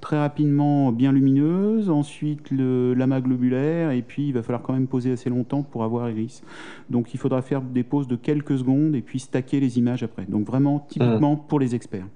très 0.01 0.19
rapidement 0.19 0.93
bien 0.93 1.13
lumineuse, 1.13 1.91
ensuite 1.91 2.51
l'amas 2.51 3.21
globulaire, 3.21 3.91
et 3.91 4.03
puis 4.03 4.29
il 4.29 4.33
va 4.33 4.43
falloir 4.43 4.63
quand 4.63 4.73
même 4.73 4.87
poser 4.87 5.13
assez 5.13 5.31
longtemps 5.31 5.63
pour 5.63 5.85
avoir 5.85 6.11
Iris. 6.11 6.43
Donc 6.91 7.15
il 7.15 7.19
faudra 7.19 7.43
faire 7.43 7.63
des 7.63 7.83
pauses 7.83 8.09
de 8.09 8.17
quelques 8.17 8.59
secondes 8.59 8.95
et 8.95 9.03
puis 9.03 9.19
stacker 9.19 9.61
les 9.61 9.79
images 9.79 10.03
après. 10.03 10.25
Donc 10.27 10.47
vraiment 10.47 10.81
typiquement 10.89 11.35
mmh. 11.35 11.47
pour 11.49 11.61
les 11.61 11.75
experts. 11.75 12.07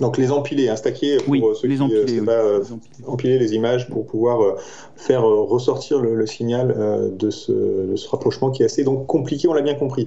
Donc 0.00 0.18
les 0.18 0.30
empiler, 0.30 0.68
hein, 0.68 0.76
stacker 0.76 1.16
pour 1.18 1.34
euh, 1.34 1.54
ceux 1.54 1.68
les 1.68 1.76
qui 1.76 1.82
euh, 1.82 2.02
empiler, 2.02 2.22
euh, 2.28 2.62
empiler 3.06 3.38
les 3.38 3.54
images 3.54 3.88
pour 3.88 4.06
pouvoir 4.06 4.56
faire 4.96 5.22
ressortir 5.22 6.00
le, 6.00 6.26
signal 6.26 6.74
de 7.16 7.30
ce, 7.30 7.52
de, 7.52 7.96
ce, 7.96 8.08
rapprochement 8.08 8.50
qui 8.50 8.62
est 8.62 8.66
assez 8.66 8.84
donc 8.84 9.06
compliqué, 9.06 9.48
on 9.48 9.54
l'a 9.54 9.62
bien 9.62 9.74
compris. 9.74 10.06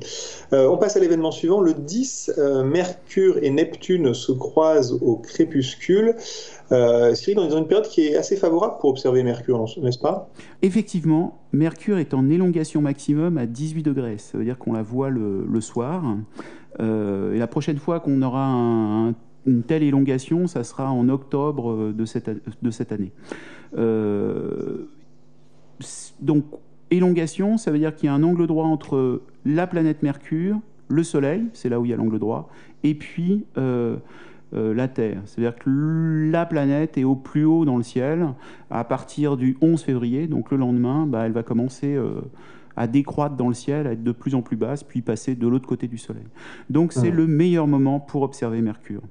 on 0.51 0.77
passe 0.77 0.95
à 0.95 0.99
l'événement 0.99 1.31
suivant. 1.31 1.61
Le 1.61 1.73
10, 1.73 2.33
Mercure 2.65 3.37
et 3.41 3.49
Neptune 3.49 4.13
se 4.13 4.31
croisent 4.31 4.97
au 5.01 5.15
crépuscule. 5.15 6.15
Euh, 6.71 7.15
Cyril, 7.15 7.35
dans 7.35 7.57
une 7.57 7.67
période 7.67 7.87
qui 7.87 8.07
est 8.07 8.15
assez 8.15 8.35
favorable 8.35 8.75
pour 8.79 8.91
observer 8.91 9.23
Mercure, 9.23 9.65
n'est-ce 9.81 9.97
pas? 9.97 10.29
Effectivement, 10.61 11.39
Mercure 11.51 11.97
est 11.97 12.13
en 12.13 12.29
élongation 12.29 12.81
maximum 12.81 13.37
à 13.37 13.47
18 13.47 13.81
degrés. 13.83 14.17
Ça 14.19 14.37
veut 14.37 14.43
dire 14.43 14.57
qu'on 14.59 14.73
la 14.73 14.83
voit 14.83 15.09
le, 15.09 15.61
soir. 15.61 16.03
Et 16.79 17.37
la 17.37 17.47
prochaine 17.47 17.77
fois 17.77 17.99
qu'on 17.99 18.21
aura 18.21 19.13
une 19.45 19.63
telle 19.63 19.83
élongation, 19.83 20.47
ça 20.47 20.63
sera 20.63 20.91
en 20.91 21.09
octobre 21.09 21.91
de 21.91 22.05
cette, 22.05 22.29
de 22.61 22.71
cette 22.71 22.91
année. 22.91 23.11
Euh, 23.77 24.87
donc, 26.19 26.43
élongation, 26.91 27.57
ça 27.57 27.71
veut 27.71 27.79
dire 27.79 27.95
qu'il 27.95 28.07
y 28.07 28.09
a 28.09 28.13
un 28.13 28.23
angle 28.23 28.47
droit 28.47 28.65
entre 28.65 29.21
la 29.45 29.67
planète 29.67 30.03
Mercure, 30.03 30.59
le 30.89 31.03
Soleil, 31.03 31.45
c'est 31.53 31.69
là 31.69 31.79
où 31.79 31.85
il 31.85 31.91
y 31.91 31.93
a 31.93 31.97
l'angle 31.97 32.19
droit, 32.19 32.49
et 32.83 32.95
puis 32.95 33.45
euh, 33.57 33.97
euh, 34.53 34.73
la 34.73 34.87
Terre. 34.87 35.21
C'est-à-dire 35.25 35.55
que 35.55 35.69
la 36.31 36.45
planète 36.45 36.97
est 36.97 37.03
au 37.03 37.15
plus 37.15 37.45
haut 37.45 37.65
dans 37.65 37.77
le 37.77 37.83
ciel 37.83 38.29
à 38.69 38.83
partir 38.83 39.37
du 39.37 39.57
11 39.61 39.81
février, 39.81 40.27
donc 40.27 40.51
le 40.51 40.57
lendemain, 40.57 41.05
bah, 41.05 41.25
elle 41.25 41.31
va 41.31 41.43
commencer 41.43 41.95
euh, 41.95 42.21
à 42.75 42.87
décroître 42.87 43.35
dans 43.35 43.47
le 43.47 43.53
ciel, 43.53 43.85
à 43.87 43.91
être 43.91 44.03
de 44.03 44.11
plus 44.11 44.35
en 44.35 44.41
plus 44.41 44.57
basse, 44.57 44.83
puis 44.83 45.01
passer 45.01 45.35
de 45.35 45.47
l'autre 45.47 45.67
côté 45.67 45.87
du 45.87 45.97
Soleil. 45.97 46.25
Donc 46.69 46.93
c'est 46.93 47.11
mmh. 47.11 47.15
le 47.15 47.27
meilleur 47.27 47.67
moment 47.67 47.99
pour 47.99 48.23
observer 48.23 48.61
Mercure. 48.61 49.01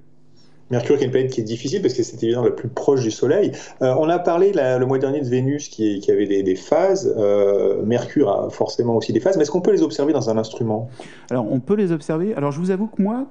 Mercure 0.71 0.97
qui 0.97 1.03
est 1.03 1.07
une 1.07 1.13
planète 1.13 1.33
qui 1.33 1.41
est 1.41 1.45
difficile 1.45 1.83
parce 1.83 1.95
que 1.95 2.03
c'est 2.03 2.23
évidemment 2.23 2.45
la 2.45 2.51
plus 2.51 2.69
proche 2.69 3.03
du 3.03 3.11
Soleil. 3.11 3.53
Euh, 3.83 3.95
on 3.99 4.09
a 4.09 4.19
parlé 4.19 4.53
le 4.55 4.85
mois 4.85 4.99
dernier 4.99 5.21
de 5.21 5.29
Vénus 5.29 5.69
qui, 5.69 6.03
avait 6.11 6.27
des, 6.27 6.57
phases. 6.57 7.15
Mercure 7.85 8.31
a 8.31 8.51
forcément 8.51 8.97
aussi 8.97 9.13
des 9.13 9.21
phases, 9.21 9.37
mais 9.37 9.43
est-ce 9.43 9.51
qu'on 9.51 9.61
peut 9.61 9.73
les 9.73 9.83
observer 9.83 10.13
dans 10.13 10.31
un 10.31 10.39
instrument? 10.39 10.91
Alors 11.31 11.51
on 11.51 11.61
peut 11.61 11.75
les 11.75 11.93
observer. 11.93 12.35
Alors 12.35 12.53
je 12.53 12.61
vous 12.61 12.71
avoue 12.71 12.87
que 12.87 13.03
moi, 13.03 13.27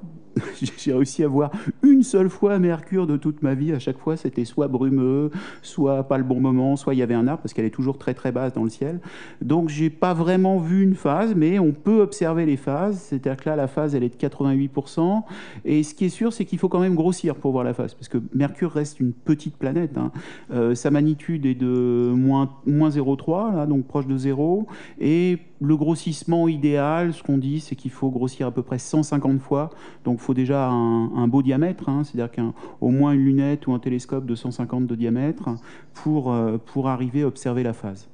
j'ai 0.78 0.94
réussi 0.94 1.24
à 1.24 1.28
voir 1.28 1.52
une 1.84 2.04
seule 2.04 2.30
fois 2.30 2.60
Mercure 2.60 3.08
de 3.08 3.18
toute 3.18 3.42
ma 3.42 3.54
vie. 3.54 3.74
À 3.74 3.80
chaque 3.80 3.98
fois, 3.98 4.18
c'était 4.18 4.46
soit 4.46 4.68
brumeux, 4.68 5.32
soit 5.62 6.04
pas 6.04 6.18
le 6.18 6.24
bon 6.24 6.40
moment, 6.40 6.76
soit 6.76 6.94
il 6.94 6.98
y 6.98 7.04
avait 7.04 7.14
un 7.14 7.28
arbre 7.28 7.42
parce 7.42 7.54
qu'elle 7.54 7.66
est 7.66 7.72
toujours 7.72 7.98
très 7.98 8.14
très 8.14 8.32
basse 8.32 8.54
dans 8.54 8.64
le 8.64 8.70
ciel. 8.70 9.00
Donc, 9.42 9.70
j'ai 9.70 9.90
pas 9.90 10.14
vraiment 10.14 10.58
vu 10.58 10.84
une 10.84 10.96
phase, 10.96 11.36
mais 11.36 11.60
on 11.60 11.72
peut 11.72 12.02
observer 12.02 12.46
les 12.46 12.58
phases. 12.58 13.00
C'est-à-dire 13.00 13.38
que 13.38 13.50
là, 13.50 13.56
la 13.56 13.68
phase, 13.68 13.96
elle 13.96 14.04
est 14.04 14.22
de 14.22 14.28
88%. 14.28 15.24
Et 15.66 15.84
ce 15.84 15.94
qui 15.94 16.06
est 16.06 16.10
sûr, 16.10 16.34
c'est 16.34 16.46
qu'il 16.46 16.60
faut 16.60 16.70
quand 16.70 16.80
même 16.80 16.96
grossir 16.96 17.36
pour 17.36 17.52
voir 17.52 17.64
la 17.64 17.74
phase 17.74 17.94
parce 17.94 18.10
que 18.10 18.18
Mercure 18.34 18.72
reste 18.72 19.00
une 19.00 19.14
petite 19.14 19.58
planète. 19.58 19.98
Hein. 19.98 20.12
Euh, 20.52 20.76
sa 20.76 20.92
magnitude 20.92 21.46
est 21.46 21.56
de 21.56 22.12
moins, 22.16 22.52
moins 22.66 22.90
0,3, 22.90 23.56
là, 23.56 23.66
donc 23.66 23.86
proche 23.86 24.08
de 24.08 24.18
0. 24.18 24.68
Et 25.00 25.40
le 25.60 25.76
grossissement 25.76 26.48
idéal, 26.48 27.14
ce 27.14 27.24
qu'on 27.24 27.38
dit, 27.38 27.60
c'est 27.60 27.76
qu'il 27.76 27.92
faut 27.92 28.10
grossir 28.10 28.48
à 28.48 28.52
peu 28.52 28.62
près 28.62 28.78
150 28.78 29.40
fois. 29.42 29.72
Donc, 30.06 30.20
faut 30.28 30.34
déjà 30.34 30.68
un, 30.68 31.28
beau 31.30 31.42
diamètre, 31.42 31.88
hein. 31.88 32.04
c'est-à-dire 32.04 32.30
qu'au 32.30 32.90
moins 32.90 33.14
une 33.14 33.24
lunette 33.24 33.66
ou 33.68 33.74
un 33.74 33.80
télescope 33.80 34.26
de 34.26 34.36
150 34.36 34.86
de 34.86 34.96
diamètre 34.96 35.46
pour, 35.94 36.34
euh, 36.34 36.58
pour 36.58 36.90
arriver 36.90 37.22
à 37.22 37.28
observer 37.28 37.64
la 37.64 37.72
phase. 37.72 38.10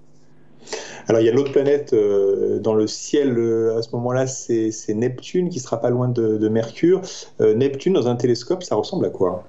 Alors, 1.08 1.22
il 1.22 1.26
y 1.26 1.30
a 1.30 1.34
l'autre 1.34 1.52
planète 1.52 1.92
euh, 1.94 2.60
dans 2.60 2.76
le 2.76 2.86
ciel 2.86 3.36
euh, 3.36 3.80
à 3.80 3.82
ce 3.82 3.90
moment-là, 3.96 4.28
c'est 4.28 4.72
Neptune 4.90 5.50
qui 5.50 5.60
sera 5.60 5.82
pas 5.82 5.90
loin 5.90 6.08
de, 6.08 6.48
Mercure. 6.50 7.02
Neptune 7.40 7.94
dans 7.94 8.08
un 8.08 8.16
télescope, 8.16 8.62
ça 8.62 8.76
ressemble 8.76 9.08
à 9.08 9.10
quoi? 9.10 9.44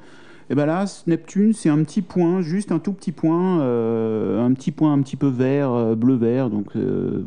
Et 0.49 0.52
eh 0.52 0.54
bien 0.54 0.66
là, 0.66 0.87
Neptune, 1.06 1.52
c'est 1.52 1.68
un 1.68 1.83
petit 1.85 2.02
point, 2.02 2.40
juste 2.40 2.73
un 2.73 2.78
tout 2.78 2.92
petit 2.92 3.12
point, 3.12 3.61
un 3.61 4.52
petit 4.54 4.73
point 4.73 4.92
un 4.92 5.02
petit 5.02 5.16
peu 5.16 5.28
vert, 5.28 5.97
bleu-vert, 5.97 6.50
donc, 6.50 6.66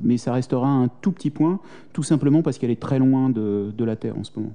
mais 0.03 0.17
ça 0.17 0.33
restera 0.33 0.67
un 0.67 0.87
tout 1.01 1.11
petit 1.11 1.31
point, 1.31 1.59
tout 1.93 2.03
simplement 2.03 2.43
parce 2.43 2.57
qu'elle 2.59 2.69
est 2.69 2.79
très 2.79 2.99
loin 2.99 3.29
de, 3.29 3.83
la 3.83 3.95
Terre 3.95 4.17
en 4.19 4.23
ce 4.23 4.31
moment. 4.35 4.53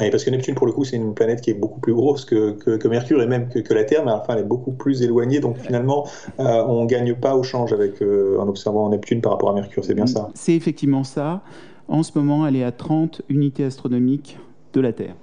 Et 0.00 0.10
parce 0.10 0.24
que 0.24 0.30
Neptune, 0.30 0.54
pour 0.54 0.66
le 0.66 0.72
coup, 0.72 0.84
c'est 0.84 0.96
une 0.96 1.14
planète 1.14 1.40
qui 1.40 1.50
est 1.50 1.54
beaucoup 1.54 1.80
plus 1.80 1.94
grosse 1.94 2.24
que, 2.24 2.50
que, 2.50 2.88
Mercure 2.88 3.22
et 3.22 3.26
même 3.26 3.48
que, 3.48 3.74
la 3.74 3.84
Terre, 3.84 4.04
mais 4.04 4.10
enfin, 4.10 4.34
elle 4.34 4.40
est 4.40 4.48
beaucoup 4.48 4.72
plus 4.72 5.02
éloignée. 5.02 5.38
Donc 5.38 5.56
finalement, 5.58 6.08
on 6.38 6.82
ne 6.82 6.86
gagne 6.86 7.14
pas 7.14 7.36
au 7.36 7.44
change 7.44 7.72
avec, 7.72 8.02
en 8.02 8.48
observant 8.48 8.88
Neptune 8.88 9.20
par 9.20 9.32
rapport 9.32 9.50
à 9.50 9.54
Mercure. 9.54 9.84
C'est 9.84 9.94
bien 9.94 10.06
ça 10.06 10.30
C'est 10.34 10.54
effectivement 10.54 11.04
ça. 11.04 11.42
En 11.86 12.02
ce 12.02 12.18
moment, 12.18 12.46
elle 12.46 12.56
est 12.56 12.64
à 12.64 12.72
30 12.72 13.22
unités 13.28 13.64
astronomiques 13.64 14.38
de 14.72 14.80
la 14.80 14.92
Terre. 14.92 15.14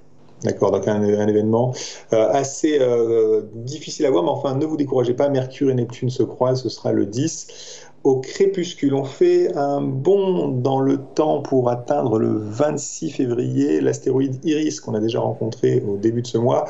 D'accord, 0.43 0.71
donc 0.71 0.87
un, 0.87 1.03
événement 1.03 1.73
euh, 2.13 2.29
assez 2.31 2.79
euh, 2.81 3.43
difficile 3.53 4.07
à 4.07 4.11
voir, 4.11 4.23
mais 4.23 4.31
enfin 4.31 4.55
ne 4.55 4.65
vous 4.65 4.75
découragez 4.75 5.13
pas, 5.13 5.29
Mercure 5.29 5.69
et 5.69 5.75
Neptune 5.75 6.09
se 6.09 6.23
croisent, 6.23 6.63
ce 6.63 6.69
sera 6.69 6.91
le 6.91 7.05
10 7.05 7.90
au 8.03 8.19
crépuscule. 8.19 8.93
On 8.93 9.03
fait 9.03 9.55
un 9.55 9.81
bond 9.81 10.47
dans 10.47 10.79
le 10.79 10.97
temps 10.97 11.41
pour 11.41 11.69
atteindre 11.69 12.19
le 12.19 12.31
26 12.37 13.11
février. 13.11 13.81
L'astéroïde 13.81 14.43
Iris, 14.43 14.79
qu'on 14.79 14.93
a 14.93 14.99
déjà 14.99 15.19
rencontré 15.19 15.83
au 15.87 15.97
début 15.97 16.21
de 16.21 16.27
ce 16.27 16.37
mois, 16.37 16.67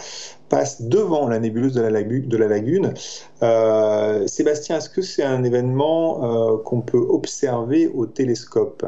passe 0.50 0.82
devant 0.82 1.28
la 1.28 1.40
nébuleuse 1.40 1.74
de 1.74 1.82
la, 1.82 2.48
lagune. 2.48 2.94
Euh, 3.44 4.28
Sébastien, 4.28 4.78
est-ce 4.78 4.90
que 4.90 5.02
c'est 5.02 5.24
un 5.24 5.44
événement 5.44 6.58
qu'on 6.66 6.82
peut 6.82 7.06
observer 7.10 7.88
au 7.88 8.06
télescope? 8.06 8.86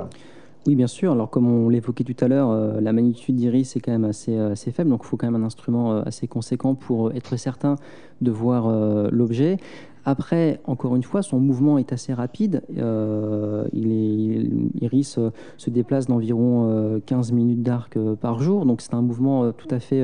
Oui, 0.65 0.75
bien 0.75 0.88
sûr. 0.88 1.12
Alors, 1.12 1.29
comme 1.29 1.47
on 1.47 1.67
l'évoquait 1.67 2.05
tout 2.05 2.15
à 2.23 2.27
l'heure, 2.29 2.50
euh, 2.50 2.79
la 2.79 2.93
magnitude 2.93 3.35
d'Iris 3.35 3.75
est 3.75 3.81
quand 3.81 3.91
même 3.91 4.05
assez, 4.05 4.33
euh, 4.33 4.53
assez 4.53 4.71
faible, 4.71 4.89
donc 4.89 5.01
il 5.03 5.07
faut 5.07 5.17
quand 5.17 5.29
même 5.29 5.41
un 5.41 5.45
instrument 5.45 5.93
euh, 5.93 6.01
assez 6.05 6.25
conséquent 6.27 6.73
pour 6.73 7.12
être 7.12 7.35
certain 7.35 7.75
de 8.21 8.31
voir 8.31 8.69
l'objet. 9.12 9.57
Après, 10.05 10.60
encore 10.65 10.95
une 10.95 11.03
fois, 11.03 11.22
son 11.22 11.39
mouvement 11.39 11.77
est 11.77 11.93
assez 11.93 12.13
rapide. 12.13 12.62
Euh, 12.77 13.65
Iris 13.74 15.17
euh, 15.17 15.29
se 15.57 15.69
déplace 15.69 16.07
d'environ 16.07 17.01
15 17.05 17.31
euh, 17.31 17.36
minutes 17.36 17.63
d'arc 17.63 17.98
par 18.19 18.41
jour, 18.41 18.65
donc 18.65 18.81
c'est 18.81 18.93
un 18.93 19.01
mouvement 19.01 19.51
tout 19.51 19.67
à 19.72 19.79
fait 19.79 20.03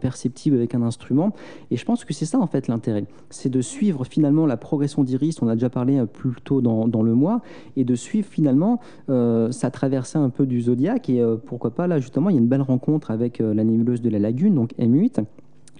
perceptible 0.00 0.56
avec 0.56 0.74
un 0.74 0.82
instrument. 0.82 1.32
Et 1.70 1.76
je 1.76 1.84
pense 1.84 2.04
que 2.04 2.12
c'est 2.12 2.26
ça 2.26 2.38
en 2.38 2.46
fait 2.46 2.68
l'intérêt, 2.68 3.04
c'est 3.30 3.48
de 3.48 3.60
suivre 3.60 4.04
finalement 4.04 4.46
la 4.46 4.56
progression 4.56 5.02
d'Iris. 5.02 5.42
On 5.42 5.48
a 5.48 5.54
déjà 5.54 5.70
parlé 5.70 6.04
plus 6.06 6.34
tôt 6.44 6.60
dans, 6.60 6.86
dans, 6.86 7.02
le 7.02 7.14
mois, 7.14 7.40
et 7.76 7.84
de 7.84 7.94
suivre 7.94 8.28
finalement 8.28 8.80
sa 9.08 9.70
traversée 9.70 10.18
un 10.18 10.30
peu 10.30 10.46
du 10.46 10.62
zodiaque. 10.62 11.08
Et 11.08 11.24
pourquoi 11.46 11.70
pas 11.70 11.86
là 11.86 11.98
justement, 11.98 12.30
il 12.30 12.34
y 12.34 12.38
a 12.38 12.40
une 12.40 12.48
belle 12.48 12.62
rencontre 12.62 13.10
avec 13.10 13.38
la 13.38 13.64
nébuleuse 13.64 14.02
de 14.02 14.10
la 14.10 14.18
Lagune, 14.18 14.54
donc 14.54 14.72
M8 14.78 15.24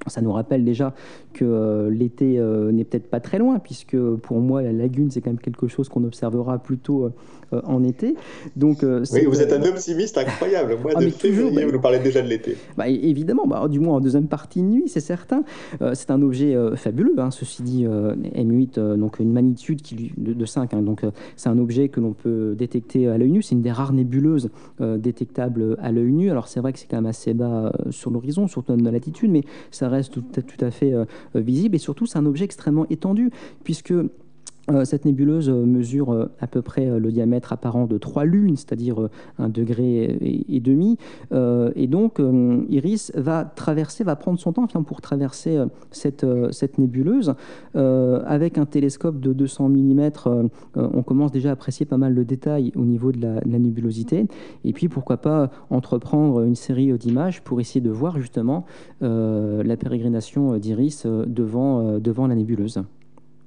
ça 0.07 0.21
nous 0.21 0.33
rappelle 0.33 0.65
déjà 0.65 0.95
que 1.33 1.45
euh, 1.45 1.91
l'été 1.91 2.39
euh, 2.39 2.73
n'est 2.73 2.85
peut-être 2.85 3.09
pas 3.09 3.21
très 3.21 3.39
loin, 3.39 3.59
puisque 3.59 3.97
pour 3.97 4.41
moi, 4.41 4.63
la 4.63 4.73
lagune, 4.73 5.11
c'est 5.11 5.21
quand 5.21 5.31
même 5.31 5.39
quelque 5.39 5.69
chose 5.69 5.89
qu'on 5.89 6.05
observera 6.05 6.59
plutôt 6.59 7.05
euh, 7.05 7.61
en 7.65 7.85
été. 7.85 8.15
Donc, 8.57 8.79
oui, 8.83 9.25
vous 9.27 9.41
êtes 9.41 9.53
un 9.53 9.63
optimiste 9.63 10.19
incroyable. 10.19 10.79
Moi, 10.83 10.93
ah, 10.95 11.01
de 11.01 11.11
février, 11.11 11.55
bah, 11.55 11.67
vous 11.67 11.73
nous 11.73 11.81
parlez 11.81 11.99
déjà 11.99 12.23
de 12.23 12.29
l'été. 12.29 12.57
Bah, 12.77 12.89
évidemment, 12.89 13.47
bah, 13.47 13.67
du 13.69 13.79
moins 13.79 13.97
en 13.97 14.01
deuxième 14.01 14.27
partie 14.27 14.63
de 14.63 14.67
nuit, 14.67 14.85
c'est 14.87 15.01
certain. 15.01 15.45
c'est 15.95 16.11
un 16.11 16.23
objet 16.23 16.57
fabuleux, 16.77 17.15
hein, 17.19 17.31
ceci 17.31 17.63
dit, 17.63 17.85
M8, 17.85 18.97
donc 18.97 19.19
une 19.21 19.33
magnitude 19.33 19.83
qui, 19.83 20.13
de, 20.17 20.45
5. 20.45 20.75
Hein, 20.75 20.83
donc, 20.83 21.03
c'est 21.37 21.49
un 21.49 21.59
objet 21.59 21.89
que 21.89 22.01
l'on 22.01 22.13
peut 22.13 22.55
détecter 22.57 23.09
à 23.09 23.19
l'œil 23.19 23.31
nu. 23.31 23.43
C'est 23.43 23.55
une 23.55 23.63
des 23.63 23.73
rares 23.73 23.93
nébuleuses 23.93 24.51
détectables 24.81 25.77
à 25.81 25.93
l'œil 25.93 26.13
nu. 26.13 26.31
Alors, 26.31 26.49
c'est 26.49 26.61
vrai 26.61 26.73
que 26.73 26.79
c'est 26.79 26.87
quand 26.89 26.97
même 26.97 27.07
assez 27.07 27.35
bas 27.35 27.73
sur 27.91 28.11
l'horizon, 28.11 28.49
surtout 28.49 28.75
dans 28.75 28.85
la 28.85 28.91
latitude, 28.91 29.31
mais 29.31 29.43
ça 29.71 29.89
reste 29.93 30.13
tout, 30.13 30.23
tout 30.23 30.65
à 30.65 30.71
fait 30.71 30.93
euh, 30.93 31.05
visible. 31.35 31.77
Et 31.77 31.79
surtout 31.79 32.07
c'est 32.07 32.19
un 32.19 32.27
objet 32.27 32.45
extrêmement 32.45 32.87
étendu 32.91 33.31
puisque 33.65 33.93
Euh, 33.93 34.09
cette 34.85 35.05
nébuleuse 35.05 35.49
euh, 35.49 35.65
mesure 35.65 36.13
euh, 36.13 36.31
à 36.41 36.47
peu 36.47 36.63
près 36.63 36.99
le 36.99 37.11
diamètre 37.11 37.53
apparent 37.53 37.87
de 37.87 37.99
trois 37.99 38.25
lunes, 38.25 38.57
c'est-à-dire 38.57 39.09
un 39.39 39.49
degré 39.49 40.19
et, 40.49 40.61
demi. 40.61 40.99
et 41.33 41.87
donc, 41.87 42.21
Iris 42.69 43.13
va 43.17 43.45
traverser, 43.45 44.05
va 44.05 44.17
prendre 44.17 44.39
son 44.39 44.53
temps 44.53 44.67
pour 44.67 45.01
traverser 45.01 45.59
cette, 45.91 46.25
nébuleuse. 46.79 47.35
avec 47.75 48.59
un 48.59 48.67
télescope 48.67 49.21
de 49.21 49.33
200 49.33 49.69
mm, 49.69 50.11
on 50.77 51.03
commence 51.03 51.33
déjà 51.33 51.51
à 51.51 51.53
apprécier 51.53 51.87
pas 51.87 51.97
mal 51.97 52.15
le 52.15 52.25
détail 52.25 52.73
au 52.77 52.85
niveau 52.85 53.13
de 53.13 53.21
la, 53.21 53.41
de 53.41 53.57
nébulosité. 53.57 54.27
Et 54.65 54.73
puis, 54.73 54.89
pourquoi 54.89 55.17
pas 55.17 55.51
entreprendre 55.71 56.43
une 56.43 56.57
série 56.57 56.93
d'images 56.99 57.43
pour 57.43 57.61
essayer 57.61 57.81
de 57.81 57.91
voir 57.91 58.21
justement 58.21 58.65
la 59.01 59.77
pérégrination 59.77 60.57
d'Iris 60.59 61.07
devant 61.07 62.27
la 62.27 62.35
nébuleuse. 62.35 62.83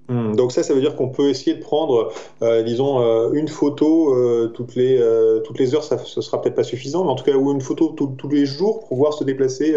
Hmm, 0.07 0.35
donc 0.35 0.51
ça, 0.51 0.61
ça 0.61 0.75
veut 0.75 0.81
dire 0.81 0.95
qu'on 0.95 1.09
peut 1.09 1.29
essayer 1.29 1.55
de 1.55 1.61
prendre, 1.61 2.11
euh, 2.43 2.61
disons, 2.61 3.01
euh, 3.01 3.31
une 3.33 3.47
photo 3.47 4.13
euh, 4.13 4.51
toutes 4.53 4.75
les 4.75 5.01
toutes 5.43 5.57
les 5.57 5.73
heures. 5.73 5.83
Ça, 5.83 5.97
ce 5.97 6.21
sera 6.21 6.41
peut-être 6.41 6.55
pas 6.55 6.63
suffisant, 6.63 7.03
mais 7.03 7.09
en 7.09 7.15
tout 7.15 7.23
cas, 7.23 7.35
ou 7.35 7.51
une 7.51 7.61
photo 7.61 7.95
tous 7.95 8.29
les 8.29 8.45
jours 8.45 8.85
pour 8.87 8.97
voir 8.97 9.13
se 9.13 9.23
déplacer 9.23 9.75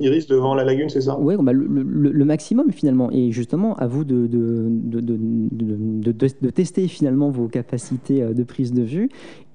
Iris 0.00 0.26
devant 0.26 0.54
la 0.54 0.64
lagune, 0.64 0.88
c'est 0.88 1.02
ça? 1.02 1.16
Oui, 1.20 1.34
bah, 1.40 1.52
le, 1.52 2.24
maximum 2.24 2.72
finalement. 2.72 3.10
Et 3.12 3.30
justement, 3.30 3.76
à 3.76 3.86
vous 3.86 4.04
de 4.04 4.26
de, 4.26 4.66
de, 5.00 6.12
de, 6.12 6.50
tester 6.50 6.88
finalement 6.88 7.30
vos 7.30 7.48
capacités 7.48 8.20
de 8.20 8.42
prise 8.42 8.72
de 8.72 8.82
vue 8.82 9.08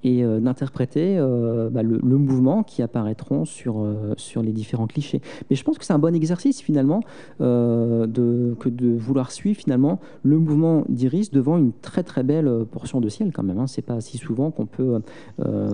et 0.03 0.23
euh, 0.23 0.39
d'interpréter 0.39 1.17
euh, 1.17 1.69
bah, 1.69 1.83
le, 1.83 1.99
mouvement 2.17 2.63
qui 2.63 2.81
apparaîtront 2.81 3.45
sur, 3.45 3.79
euh, 3.79 4.13
sur 4.17 4.41
les 4.41 4.51
différents 4.51 4.87
clichés. 4.87 5.21
Mais 5.49 5.55
je 5.55 5.63
pense 5.63 5.77
que 5.77 5.85
c'est 5.85 5.93
un 5.93 5.99
bon 5.99 6.15
exercice 6.15 6.61
finalement 6.61 7.01
de, 7.39 8.55
que 8.59 8.69
de 8.69 8.95
vouloir 8.95 9.31
suivre 9.31 9.59
finalement 9.59 9.99
le 10.23 10.39
mouvement 10.39 10.83
d'Iris 10.89 11.31
devant 11.31 11.57
une 11.57 11.73
très 11.73 12.03
très 12.03 12.23
belle 12.23 12.65
portion 12.71 13.01
de 13.01 13.09
ciel 13.09 13.31
quand 13.33 13.43
même. 13.43 13.59
Hein. 13.59 13.67
C'est 13.67 13.81
pas 13.81 13.99
si 14.01 14.17
souvent 14.17 14.51
qu'on 14.51 14.65
peut 14.65 15.01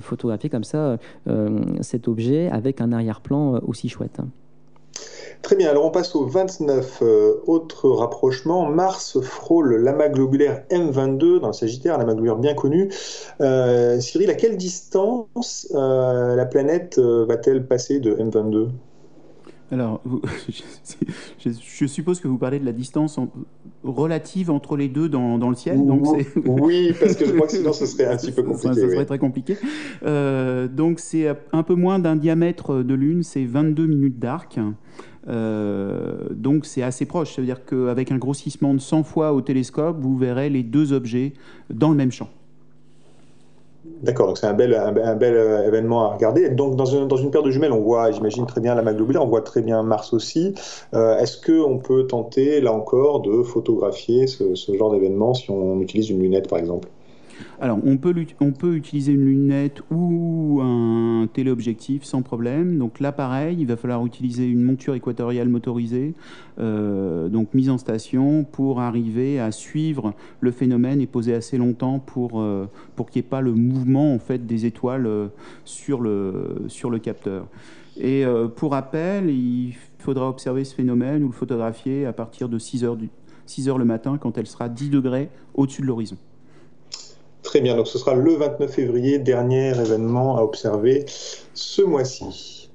photographier 0.02 0.50
comme 0.50 0.64
ça 0.64 0.98
cet 1.82 2.08
objet 2.08 2.50
avec 2.50 2.82
un 2.82 2.92
arrière-plan 2.92 3.60
aussi 3.66 3.90
chouette. 3.90 4.20
Hein. 4.20 4.30
Très 5.42 5.56
bien, 5.56 5.70
alors 5.70 5.86
on 5.86 5.92
passe 5.92 6.16
au 6.16 6.26
29. 6.26 7.00
Euh, 7.02 7.36
autre 7.48 7.90
rapprochement, 7.90 8.70
Mars 8.70 9.22
frôle 9.22 9.76
l'amas 9.76 10.10
globulaire 10.10 10.64
M22 10.70 11.40
dans 11.40 11.48
le 11.48 11.54
Sagittaire, 11.54 11.98
l'amas 11.98 12.14
globulaire 12.14 12.36
bien 12.36 12.54
connu. 12.54 12.92
Euh, 13.40 14.00
Cyril, 14.00 14.30
à 14.30 14.36
quelle 14.36 14.58
distance 14.58 15.68
euh, 15.74 16.36
la 16.36 16.46
planète 16.46 17.00
va-t-elle 17.00 17.66
passer 17.66 18.00
de 18.00 18.16
M22 18.16 18.70
alors, 19.72 20.02
je, 21.46 21.86
suppose 21.86 22.20
que 22.20 22.28
vous 22.28 22.40
parlez 22.40 22.60
de 22.60 22.66
la 22.66 22.72
distance 22.72 23.20
relative 23.84 24.52
entre 24.52 24.76
les 24.76 24.88
deux 24.88 25.10
dans, 25.10 25.38
le 25.50 25.56
ciel. 25.56 25.86
Donc 25.86 26.06
oui, 26.46 26.94
parce 27.00 27.16
que 27.16 27.26
je 27.26 27.32
crois 27.32 27.48
que 27.48 27.54
sinon 27.54 27.74
ce 27.74 27.86
serait 27.86 28.06
un 28.06 28.18
petit 28.18 28.32
peu 28.32 28.44
compliqué. 28.44 28.74
Ça, 28.74 28.90
serait 28.90 29.06
très 29.06 29.20
compliqué. 29.20 29.58
donc 30.04 31.00
c'est 31.00 31.28
un 31.52 31.64
peu 31.64 31.76
moins 31.76 32.00
d'un 32.00 32.16
diamètre 32.16 32.84
de 32.84 32.94
Lune, 32.94 33.24
c'est 33.24 33.46
22 33.46 33.86
minutes 33.86 34.20
d'arc. 34.20 34.60
Euh, 35.28 36.30
donc 36.32 36.66
c'est 36.66 36.82
assez 36.82 37.06
proche. 37.06 37.36
Ça 37.36 37.42
veut 37.42 37.46
dire 37.46 37.66
qu'avec 37.66 38.12
un 38.12 38.18
grossissement 38.18 38.74
de 38.74 38.80
100 38.80 39.04
fois 39.04 39.34
au 39.34 39.42
télescope, 39.42 39.98
vous 40.00 40.18
verrez 40.18 40.50
les 40.50 40.64
deux 40.64 40.94
objets 40.94 41.34
dans 41.70 41.90
le 41.90 41.96
même 41.96 42.12
champ. 42.12 42.30
D'accord, 44.02 44.28
donc 44.28 44.38
c'est 44.38 44.48
un 44.48 44.54
bel, 44.54 44.74
euh, 44.74 45.68
événement 45.68 46.10
à 46.10 46.14
regarder. 46.14 46.50
Donc 46.50 46.76
dans 46.76 46.86
une, 46.86 47.32
paire 47.32 47.44
de 47.44 47.52
jumelles, 47.52 47.74
on 47.74 47.82
voit, 47.82 48.12
j'imagine 48.12 48.46
très 48.46 48.62
bien 48.62 48.76
la 48.76 48.94
globulaire, 48.94 49.24
on 49.24 49.28
voit 49.28 49.42
très 49.42 49.62
bien 49.62 49.84
Mars 49.84 50.14
aussi. 50.14 50.54
Euh, 50.94 51.18
est-ce 51.18 51.38
qu'on 51.40 51.80
peut 51.80 52.08
tenter, 52.08 52.62
là 52.62 52.72
encore, 52.72 53.22
de 53.22 53.44
photographier 53.44 54.28
ce 54.28 54.74
genre 54.78 54.92
d'événement 54.92 55.34
si 55.34 55.52
on 55.52 55.82
utilise 55.82 56.10
une 56.10 56.22
lunette, 56.22 56.48
par 56.48 56.60
exemple? 56.60 56.88
Alors, 57.62 57.80
on 57.84 57.98
peut, 57.98 58.76
utiliser 58.76 59.12
une 59.12 59.26
lunette 59.26 59.82
ou 59.92 60.62
un 60.62 61.28
téléobjectif 61.32 62.04
sans 62.04 62.22
problème. 62.22 62.78
Donc 62.78 63.00
là, 63.00 63.14
il 63.52 63.68
va 63.68 63.76
falloir 63.76 64.06
utiliser 64.06 64.48
une 64.48 64.64
monture 64.64 64.96
équatoriale 64.96 65.50
motorisée, 65.50 66.14
euh, 66.60 67.28
donc 67.28 67.54
mise 67.54 67.70
en 67.70 67.78
station, 67.78 68.46
pour 68.46 68.80
arriver 68.80 69.40
à 69.40 69.52
suivre 69.52 70.14
le 70.40 70.52
phénomène 70.52 71.02
et 71.02 71.08
poser 71.08 71.34
assez 71.34 71.58
longtemps 71.58 72.00
pour, 72.00 72.42
euh, 72.42 72.68
pour 72.96 73.10
qu'il 73.10 73.22
n'y 73.22 73.28
ait 73.28 73.30
pas 73.30 73.42
le 73.42 73.54
mouvement 73.54 74.14
en 74.14 74.20
fait, 74.20 74.46
des 74.46 74.66
étoiles 74.66 75.06
euh, 75.06 75.28
sur, 75.66 76.02
le, 76.02 76.64
sur 76.68 76.90
le 76.90 77.00
capteur. 77.00 77.48
Et 78.02 78.24
pour 78.56 78.72
rappel, 78.72 79.30
il 79.30 79.74
faudra 79.98 80.30
observer 80.30 80.64
ce 80.64 80.74
phénomène 80.74 81.22
ou 81.22 81.28
le 81.28 81.34
photographier 81.34 82.06
à 82.06 82.14
partir 82.14 82.48
de 82.48 82.58
6 82.58 82.86
heures, 82.86 82.96
du, 82.96 83.10
6 83.46 83.68
heures 83.68 83.78
le 83.78 83.84
matin 83.84 84.18
quand 84.18 84.38
elle 84.38 84.48
sera 84.48 84.70
10 84.70 84.90
degrés 84.90 85.30
au-dessus 85.54 85.82
de 85.82 85.88
l'horizon. 85.88 86.16
Très 87.50 87.62
bien, 87.62 87.76
donc 87.76 87.88
ce 87.88 87.98
sera 87.98 88.14
le 88.14 88.36
29 88.36 88.72
février, 88.72 89.18
dernier 89.18 89.70
événement 89.70 90.38
à 90.38 90.44
observer 90.44 91.06
ce 91.56 91.82
mois-ci. 91.82 92.70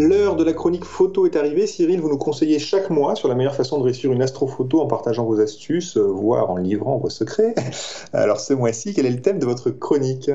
L'heure 0.00 0.34
de 0.34 0.42
la 0.42 0.52
chronique 0.52 0.84
photo 0.84 1.26
est 1.26 1.36
arrivée. 1.36 1.68
Cyril, 1.68 2.00
vous 2.00 2.08
nous 2.08 2.18
conseillez 2.18 2.58
chaque 2.58 2.90
mois 2.90 3.14
sur 3.14 3.28
la 3.28 3.36
meilleure 3.36 3.54
façon 3.54 3.78
de 3.78 3.84
réussir 3.84 4.10
une 4.10 4.20
astrophoto 4.20 4.80
en 4.80 4.88
partageant 4.88 5.24
vos 5.24 5.38
astuces, 5.38 5.96
euh, 5.96 6.02
voire 6.02 6.50
en 6.50 6.56
livrant 6.56 6.98
vos 6.98 7.08
secrets. 7.08 7.54
Alors 8.12 8.40
ce 8.40 8.52
mois-ci, 8.52 8.94
quel 8.94 9.06
est 9.06 9.10
le 9.10 9.20
thème 9.20 9.38
de 9.38 9.46
votre 9.46 9.70
chronique? 9.70 10.28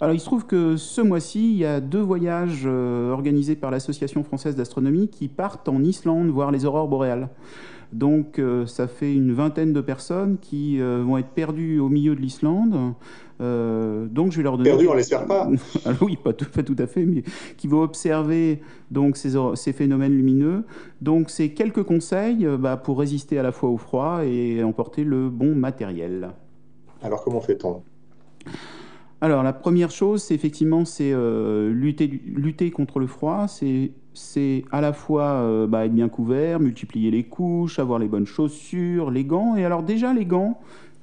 Alors 0.00 0.12
il 0.12 0.18
se 0.18 0.24
trouve 0.24 0.44
que 0.44 0.76
ce 0.76 1.00
mois-ci, 1.00 1.52
il 1.52 1.58
y 1.58 1.64
a 1.64 1.80
deux 1.80 2.00
voyages 2.00 2.64
euh, 2.66 3.12
organisés 3.12 3.54
par 3.54 3.70
l'Association 3.70 4.24
française 4.24 4.56
d'astronomie 4.56 5.06
qui 5.06 5.28
partent 5.28 5.68
en 5.68 5.84
Islande 5.84 6.30
voir 6.30 6.50
les 6.50 6.64
aurores 6.64 6.88
boréales. 6.88 7.28
Donc 7.94 8.40
euh, 8.40 8.66
ça 8.66 8.88
fait 8.88 9.14
une 9.14 9.32
vingtaine 9.32 9.72
de 9.72 9.80
personnes 9.80 10.38
qui 10.40 10.80
euh, 10.80 11.04
vont 11.06 11.16
être 11.16 11.28
perdues 11.28 11.78
au 11.78 11.88
milieu 11.88 12.16
de 12.16 12.20
l'Islande. 12.20 12.94
Euh, 13.40 14.06
donc 14.06 14.32
je 14.32 14.38
vais 14.38 14.42
leur 14.42 14.58
donner. 14.58 14.70
Perdues, 14.70 14.88
on 14.88 14.94
l'espère 14.94 15.26
pas. 15.26 15.48
Alors 15.84 16.02
oui, 16.02 16.16
pas 16.16 16.32
tout, 16.32 16.50
pas 16.50 16.64
tout, 16.64 16.74
à 16.80 16.88
fait, 16.88 17.04
mais 17.04 17.22
qui 17.56 17.68
vont 17.68 17.82
observer 17.82 18.60
donc 18.90 19.16
ces, 19.16 19.34
ces 19.54 19.72
phénomènes 19.72 20.12
lumineux. 20.12 20.64
Donc 21.02 21.30
c'est 21.30 21.50
quelques 21.50 21.84
conseils 21.84 22.44
bah, 22.58 22.76
pour 22.76 22.98
résister 22.98 23.38
à 23.38 23.44
la 23.44 23.52
fois 23.52 23.70
au 23.70 23.76
froid 23.76 24.24
et 24.24 24.64
emporter 24.64 25.04
le 25.04 25.30
bon 25.30 25.54
matériel. 25.54 26.30
Alors 27.00 27.22
comment 27.22 27.40
fait-on? 27.40 27.80
Alors 29.24 29.42
la 29.42 29.52
première 29.52 29.90
chose, 29.90 30.22
c'est 30.22 30.34
effectivement 30.34 30.84
c'est 30.84 31.14
lutter, 31.70 32.20
lutter 32.26 32.70
contre 32.70 32.98
le 32.98 33.06
froid, 33.06 33.46
c'est 33.48 33.92
c'est 34.14 34.64
à 34.70 34.80
la 34.80 34.92
fois 34.92 35.24
euh, 35.24 35.66
bah, 35.66 35.84
être 35.84 35.92
bien 35.92 36.08
couvert, 36.08 36.60
multiplier 36.60 37.10
les 37.10 37.24
couches, 37.24 37.78
avoir 37.78 37.98
les 37.98 38.06
bonnes 38.06 38.26
chaussures, 38.26 39.10
les 39.10 39.24
gants. 39.24 39.56
Et 39.56 39.64
alors 39.64 39.82
déjà 39.82 40.14
les 40.14 40.24
gants, 40.24 40.58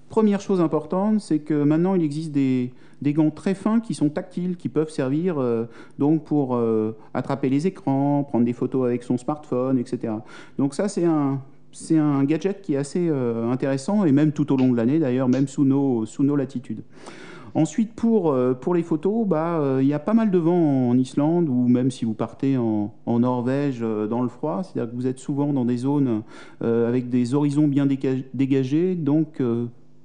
première 0.10 0.40
chose 0.40 0.62
importante, 0.62 1.20
c'est 1.20 1.40
que 1.40 1.64
maintenant 1.64 1.94
il 1.94 2.04
existe 2.04 2.32
des, 2.32 2.74
gants 3.04 3.30
très 3.30 3.54
fins 3.54 3.82
qui 3.82 3.94
sont 3.94 4.10
tactiles, 4.10 4.56
qui 4.56 4.70
peuvent 4.70 4.90
servir 4.90 5.38
euh, 5.38 5.66
donc 6.00 6.24
pour 6.24 6.56
euh, 6.56 6.96
attraper 7.14 7.50
les 7.50 7.68
écrans, 7.68 8.24
prendre 8.24 8.46
des 8.46 8.54
photos 8.54 8.86
avec 8.86 9.04
son 9.04 9.18
smartphone, 9.18 9.78
etc. 9.78 10.14
Donc 10.58 10.74
ça 10.74 10.88
c'est 10.88 11.06
un 11.06 11.42
c'est 11.74 11.98
un 11.98 12.26
gadget 12.26 12.62
qui 12.62 12.74
est 12.74 12.78
assez 12.78 13.08
intéressant 13.08 14.04
et 14.04 14.12
même 14.12 14.34
tout 14.34 14.52
au 14.52 14.58
long 14.58 14.74
de 14.74 14.76
l'année 14.76 15.00
d'ailleurs, 15.00 15.30
même 15.30 15.48
sous 15.48 15.64
nos, 15.64 16.06
sous 16.06 16.22
nos 16.22 16.36
latitudes. 16.36 16.84
Ensuite, 17.54 17.94
pour, 17.94 18.32
euh, 18.32 18.54
pour 18.54 18.74
les 18.74 18.84
photos, 18.84 19.28
bah, 19.28 19.60
euh, 19.60 19.80
il 19.82 19.88
y 19.88 19.94
a 19.94 20.00
pas 20.00 20.14
mal 20.14 20.32
de 20.32 20.38
vent 20.38 20.90
en 20.90 20.98
Islande, 20.98 21.50
ou 21.50 21.68
même 21.68 21.92
si 21.92 22.06
vous 22.06 22.14
partez 22.14 22.58
en, 22.58 22.94
en 23.06 23.20
Norvège 23.20 23.80
euh, 23.82 24.08
dans 24.08 24.22
le 24.22 24.30
froid, 24.30 24.64
c'est-à-dire 24.64 24.92
que 24.92 24.96
vous 24.96 25.08
êtes 25.08 25.20
souvent 25.20 25.52
dans 25.54 25.66
des 25.66 25.78
zones 25.78 26.24
avec 26.62 27.10
des 27.10 27.34
horizons 27.34 27.68
bien 27.68 27.88
dégagés, 28.34 28.96
donc 28.96 29.42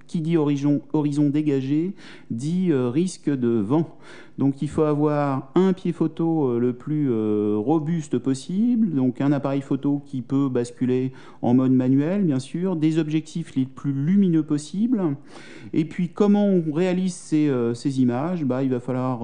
qui 0.07 0.21
dit 0.21 0.37
horizon, 0.37 0.81
dégagé 1.31 1.95
dit 2.31 2.73
risque 2.73 3.31
de 3.31 3.49
vent. 3.49 3.97
Donc 4.39 4.61
il 4.61 4.69
faut 4.69 4.83
avoir 4.83 5.51
un 5.55 5.73
pied 5.73 5.93
photo 5.93 6.51
euh, 6.51 6.59
le 6.59 6.75
plus 6.75 7.11
euh, 7.11 7.57
robuste 7.57 8.19
possible, 8.19 8.95
donc 8.95 9.21
un 9.21 9.33
appareil 9.33 9.63
photo 9.63 10.03
qui 10.05 10.21
peut 10.21 10.49
basculer 10.49 11.13
en 11.41 11.55
mode 11.55 11.73
manuel 11.73 12.25
bien 12.25 12.39
sûr, 12.39 12.77
des 12.77 12.99
objectifs 12.99 13.55
les 13.57 13.65
plus 13.65 13.93
lumineux 13.93 14.43
possibles. 14.43 15.03
Et 15.73 15.87
puis 15.87 16.11
comment 16.11 16.47
on 16.47 16.71
réalise 16.71 17.15
ces, 17.15 17.49
euh, 17.49 17.73
images? 17.97 18.45
Bah, 18.45 18.63
Il 18.63 18.71
va 18.71 18.81
falloir 18.81 19.23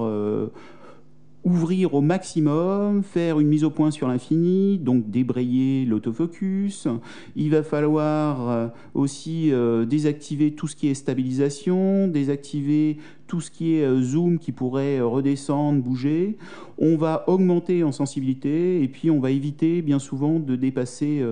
ouvrir 1.43 1.93
au 1.93 2.01
maximum, 2.01 3.03
faire 3.03 3.39
une 3.39 3.47
mise 3.47 3.63
au 3.63 3.69
point 3.69 3.91
sur 3.91 4.07
l'infini, 4.07 4.77
donc 4.77 5.09
débrayer 5.09 5.85
l'autofocus. 5.85 6.87
Il 7.35 7.49
va 7.49 7.63
falloir 7.63 8.49
euh, 8.49 8.67
aussi 8.93 9.51
euh, 9.51 9.85
désactiver 9.85 10.51
tout 10.51 10.67
ce 10.67 10.75
qui 10.75 10.87
est 10.87 10.93
stabilisation, 10.93 12.07
désactiver 12.07 12.97
tout 13.27 13.41
ce 13.41 13.51
qui 13.51 13.75
est 13.75 13.83
euh, 13.83 14.01
zoom 14.01 14.39
qui 14.39 14.53
pourrait 14.53 15.01
redescendre, 15.01 15.81
bouger. 15.81 16.37
On 16.77 16.95
va 16.95 17.25
augmenter 17.27 17.83
en 17.83 17.91
sensibilité 17.91 18.81
et 18.81 18.87
puis 18.87 19.11
on 19.11 19.19
va 19.19 19.31
éviter 19.31 19.81
bien 19.81 19.99
souvent 19.99 20.39
de 20.39 20.55
dépasser 20.55 21.23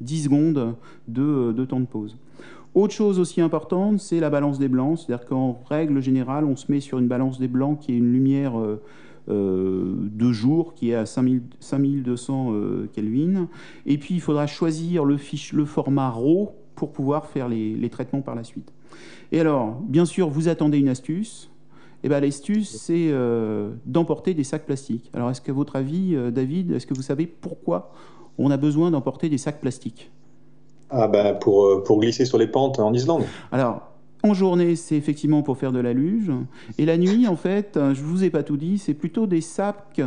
10 0.00 0.24
secondes 0.24 0.74
de, 1.06 1.52
de 1.52 1.64
temps 1.64 1.80
de 1.80 1.86
pause. 1.86 2.16
Autre 2.74 2.92
chose 2.92 3.20
aussi 3.20 3.40
importante, 3.40 4.00
c'est 4.00 4.18
la 4.18 4.30
balance 4.30 4.58
des 4.58 4.68
blancs. 4.68 4.98
C'est-à-dire 4.98 5.26
qu'en 5.26 5.60
règle 5.68 6.00
générale, 6.00 6.44
on 6.44 6.56
se 6.56 6.72
met 6.72 6.80
sur 6.80 6.98
une 6.98 7.06
balance 7.06 7.38
des 7.38 7.46
blancs 7.46 7.78
qui 7.78 7.92
est 7.92 7.96
une 7.96 8.12
lumière 8.12 8.54
de 9.28 10.32
jour 10.32 10.74
qui 10.74 10.90
est 10.90 10.94
à 10.94 11.06
5000, 11.06 11.42
5200 11.60 12.52
Kelvin. 12.92 13.48
Et 13.86 13.98
puis 13.98 14.14
il 14.14 14.20
faudra 14.20 14.46
choisir 14.46 15.04
le, 15.04 15.16
fiche, 15.16 15.52
le 15.52 15.64
format 15.64 16.10
RAW 16.10 16.52
pour 16.74 16.92
pouvoir 16.92 17.26
faire 17.26 17.48
les, 17.48 17.74
les 17.74 17.90
traitements 17.90 18.22
par 18.22 18.34
la 18.34 18.44
suite. 18.44 18.72
Et 19.32 19.40
alors, 19.40 19.80
bien 19.80 20.04
sûr, 20.04 20.28
vous 20.28 20.48
attendez 20.48 20.78
une 20.78 20.88
astuce. 20.88 21.50
Et 22.02 22.06
eh 22.06 22.10
ben, 22.10 22.20
l'astuce, 22.20 22.68
c'est 22.68 23.10
d'emporter 23.86 24.34
des 24.34 24.44
sacs 24.44 24.66
plastiques. 24.66 25.10
Alors, 25.14 25.30
est-ce 25.30 25.40
qu'à 25.40 25.54
votre 25.54 25.76
avis, 25.76 26.14
David, 26.32 26.72
est-ce 26.72 26.86
que 26.86 26.92
vous 26.92 27.02
savez 27.02 27.26
pourquoi 27.26 27.92
on 28.38 28.50
a 28.50 28.56
besoin 28.56 28.90
d'emporter 28.90 29.28
des 29.28 29.38
sacs 29.38 29.60
plastiques? 29.60 30.10
Ah 30.90 31.08
ben 31.08 31.34
pour, 31.34 31.64
euh, 31.64 31.82
pour 31.82 32.00
glisser 32.00 32.24
sur 32.24 32.38
les 32.38 32.46
pentes 32.46 32.78
en 32.78 32.92
Islande. 32.92 33.24
Alors, 33.50 33.82
en 34.24 34.32
journée, 34.32 34.74
c'est 34.74 34.96
effectivement 34.96 35.42
pour 35.42 35.58
faire 35.58 35.70
de 35.70 35.78
la 35.78 35.92
luge. 35.92 36.32
Et 36.78 36.86
la 36.86 36.96
nuit, 36.96 37.28
en 37.28 37.36
fait, 37.36 37.78
je 37.92 38.02
vous 38.02 38.24
ai 38.24 38.30
pas 38.30 38.42
tout 38.42 38.56
dit, 38.56 38.78
c'est 38.78 38.94
plutôt 38.94 39.26
des 39.26 39.42
sacs 39.42 40.00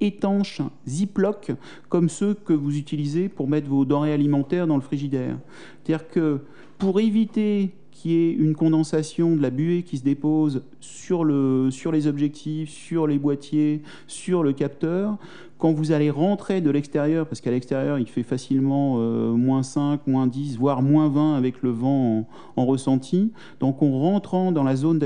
étanches, 0.00 0.60
ziploc, 0.88 1.52
comme 1.88 2.08
ceux 2.08 2.34
que 2.34 2.52
vous 2.52 2.76
utilisez 2.76 3.28
pour 3.28 3.48
mettre 3.48 3.68
vos 3.68 3.84
denrées 3.84 4.12
alimentaires 4.12 4.66
dans 4.66 4.74
le 4.74 4.82
frigidaire. 4.82 5.38
C'est-à-dire 5.84 6.08
que 6.08 6.40
pour 6.78 6.98
éviter 6.98 7.70
qu'il 7.92 8.10
y 8.10 8.14
ait 8.14 8.32
une 8.32 8.54
condensation 8.54 9.36
de 9.36 9.42
la 9.42 9.50
buée 9.50 9.84
qui 9.84 9.98
se 9.98 10.02
dépose 10.02 10.62
sur, 10.80 11.22
le, 11.22 11.70
sur 11.70 11.92
les 11.92 12.08
objectifs, 12.08 12.70
sur 12.70 13.06
les 13.06 13.18
boîtiers, 13.18 13.82
sur 14.08 14.42
le 14.42 14.52
capteur, 14.52 15.16
quand 15.60 15.72
vous 15.72 15.92
allez 15.92 16.10
rentrer 16.10 16.60
de 16.60 16.70
l'extérieur, 16.70 17.26
parce 17.26 17.40
qu'à 17.40 17.50
l'extérieur 17.50 17.98
il 17.98 18.08
fait 18.08 18.22
facilement 18.22 18.96
euh, 18.98 19.32
moins 19.32 19.62
5, 19.62 20.06
moins 20.06 20.26
10, 20.26 20.58
voire 20.58 20.82
moins 20.82 21.08
20 21.08 21.36
avec 21.36 21.62
le 21.62 21.70
vent 21.70 22.26
en, 22.56 22.66
ressenti, 22.66 23.32
donc 23.60 23.82
en 23.82 23.98
rentrant 23.98 24.52
dans 24.52 24.64
la 24.64 24.74
zone 24.74 24.98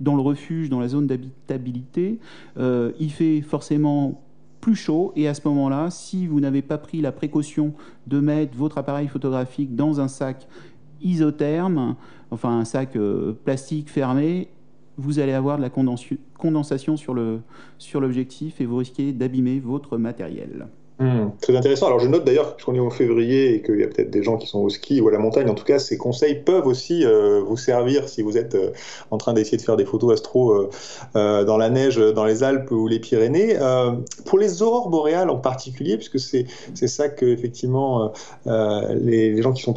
dans 0.00 0.14
le 0.14 0.22
refuge, 0.22 0.70
dans 0.70 0.80
la 0.80 0.88
zone 0.88 1.06
d'habitabilité, 1.06 2.20
euh, 2.56 2.92
il 3.00 3.10
fait 3.10 3.40
forcément 3.40 4.22
plus 4.60 4.76
chaud. 4.76 5.12
Et 5.16 5.28
à 5.28 5.34
ce 5.34 5.46
moment-là, 5.46 5.90
si 5.90 6.26
vous 6.26 6.40
n'avez 6.40 6.62
pas 6.62 6.78
pris 6.78 7.00
la 7.00 7.12
précaution 7.12 7.74
de 8.06 8.20
mettre 8.20 8.56
votre 8.56 8.78
appareil 8.78 9.08
photographique 9.08 9.74
dans 9.74 10.00
un 10.00 10.08
sac 10.08 10.46
isotherme, 11.02 11.96
enfin 12.30 12.60
un 12.60 12.64
sac 12.64 12.96
euh, 12.96 13.32
plastique 13.44 13.90
fermé, 13.90 14.48
vous 14.98 15.18
allez 15.18 15.32
avoir 15.32 15.56
de 15.58 15.62
la 15.62 15.70
condensation 15.70 16.96
sur 16.96 17.14
l'objectif 18.00 18.60
et 18.60 18.66
vous 18.66 18.76
risquez 18.76 19.12
d'abîmer 19.12 19.60
votre 19.60 19.98
matériel. 19.98 20.68
Hmm, 20.98 21.28
très 21.42 21.54
intéressant. 21.54 21.88
Alors 21.88 22.00
je 22.00 22.08
note 22.08 22.24
d'ailleurs 22.24 22.56
qu'on 22.56 22.74
est 22.74 22.80
en 22.80 22.88
février 22.88 23.54
et 23.54 23.60
qu'il 23.60 23.78
y 23.78 23.82
a 23.82 23.86
peut-être 23.86 24.10
des 24.10 24.22
gens 24.22 24.38
qui 24.38 24.46
sont 24.46 24.60
au 24.60 24.70
ski 24.70 25.02
ou 25.02 25.08
à 25.08 25.12
la 25.12 25.18
montagne. 25.18 25.50
En 25.50 25.54
tout 25.54 25.64
cas, 25.64 25.78
ces 25.78 25.98
conseils 25.98 26.36
peuvent 26.36 26.66
aussi 26.66 27.04
euh, 27.04 27.42
vous 27.46 27.58
servir 27.58 28.08
si 28.08 28.22
vous 28.22 28.38
êtes 28.38 28.54
euh, 28.54 28.70
en 29.10 29.18
train 29.18 29.34
d'essayer 29.34 29.58
de 29.58 29.62
faire 29.62 29.76
des 29.76 29.84
photos 29.84 30.14
astro 30.14 30.70
euh, 31.14 31.44
dans 31.44 31.58
la 31.58 31.68
neige, 31.68 31.98
dans 31.98 32.24
les 32.24 32.42
Alpes 32.42 32.70
ou 32.70 32.88
les 32.88 32.98
Pyrénées. 32.98 33.58
pour 34.24 34.38
les 34.38 34.62
aurores 34.62 34.88
boréales 34.88 35.28
en 35.28 35.36
particulier, 35.36 35.98
puisque 35.98 36.18
c'est 36.18 36.46
ça 36.86 37.10
que 37.10 37.26
effectivement 37.26 38.12
les, 38.46 39.42
gens 39.42 39.52
qui 39.52 39.62
sont 39.62 39.74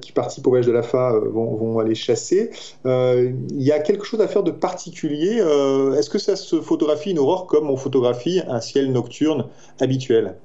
qui 0.00 0.12
participent 0.12 0.46
au 0.46 0.50
voyage 0.50 0.66
de 0.66 0.72
la 0.72 0.82
FA 0.82 1.18
vont, 1.18 1.56
vont, 1.56 1.78
aller 1.80 1.96
chasser. 1.96 2.50
Il 2.84 3.34
y 3.62 3.72
a 3.72 3.80
quelque 3.80 4.04
chose 4.04 4.20
à 4.20 4.28
faire 4.28 4.44
de 4.44 4.52
particulier. 4.52 5.38
Est-ce 5.98 6.10
que 6.10 6.18
ça 6.18 6.36
se 6.36 6.60
photographie 6.60 7.10
une 7.10 7.18
aurore 7.18 7.46
comme 7.46 7.68
on 7.68 7.76
photographie 7.76 8.40
un 8.46 8.60
ciel 8.60 8.92
nocturne 8.92 9.46
habituel? 9.80 10.36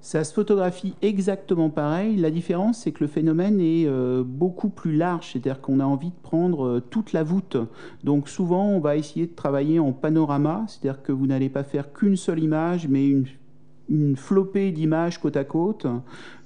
Ça 0.00 0.22
se 0.22 0.32
photographie 0.32 0.94
exactement 1.02 1.68
pareil. 1.68 2.16
La 2.16 2.30
différence, 2.30 2.78
c'est 2.78 2.92
que 2.92 3.02
le 3.02 3.08
phénomène 3.08 3.60
est 3.60 3.86
euh, 3.86 4.22
beaucoup 4.24 4.68
plus 4.68 4.96
large, 4.96 5.32
c'est-à-dire 5.32 5.60
qu'on 5.60 5.80
a 5.80 5.84
envie 5.84 6.10
de 6.10 6.20
prendre 6.22 6.64
euh, 6.64 6.80
toute 6.80 7.12
la 7.12 7.24
voûte. 7.24 7.56
Donc 8.04 8.28
souvent, 8.28 8.68
on 8.68 8.78
va 8.78 8.96
essayer 8.96 9.26
de 9.26 9.34
travailler 9.34 9.80
en 9.80 9.92
panorama, 9.92 10.64
c'est-à-dire 10.68 11.02
que 11.02 11.10
vous 11.10 11.26
n'allez 11.26 11.48
pas 11.48 11.64
faire 11.64 11.92
qu'une 11.92 12.16
seule 12.16 12.38
image, 12.38 12.86
mais 12.88 13.08
une, 13.08 14.16
flopée 14.16 14.70
d'images 14.70 15.18
côte 15.18 15.36
à 15.36 15.44
côte. 15.44 15.86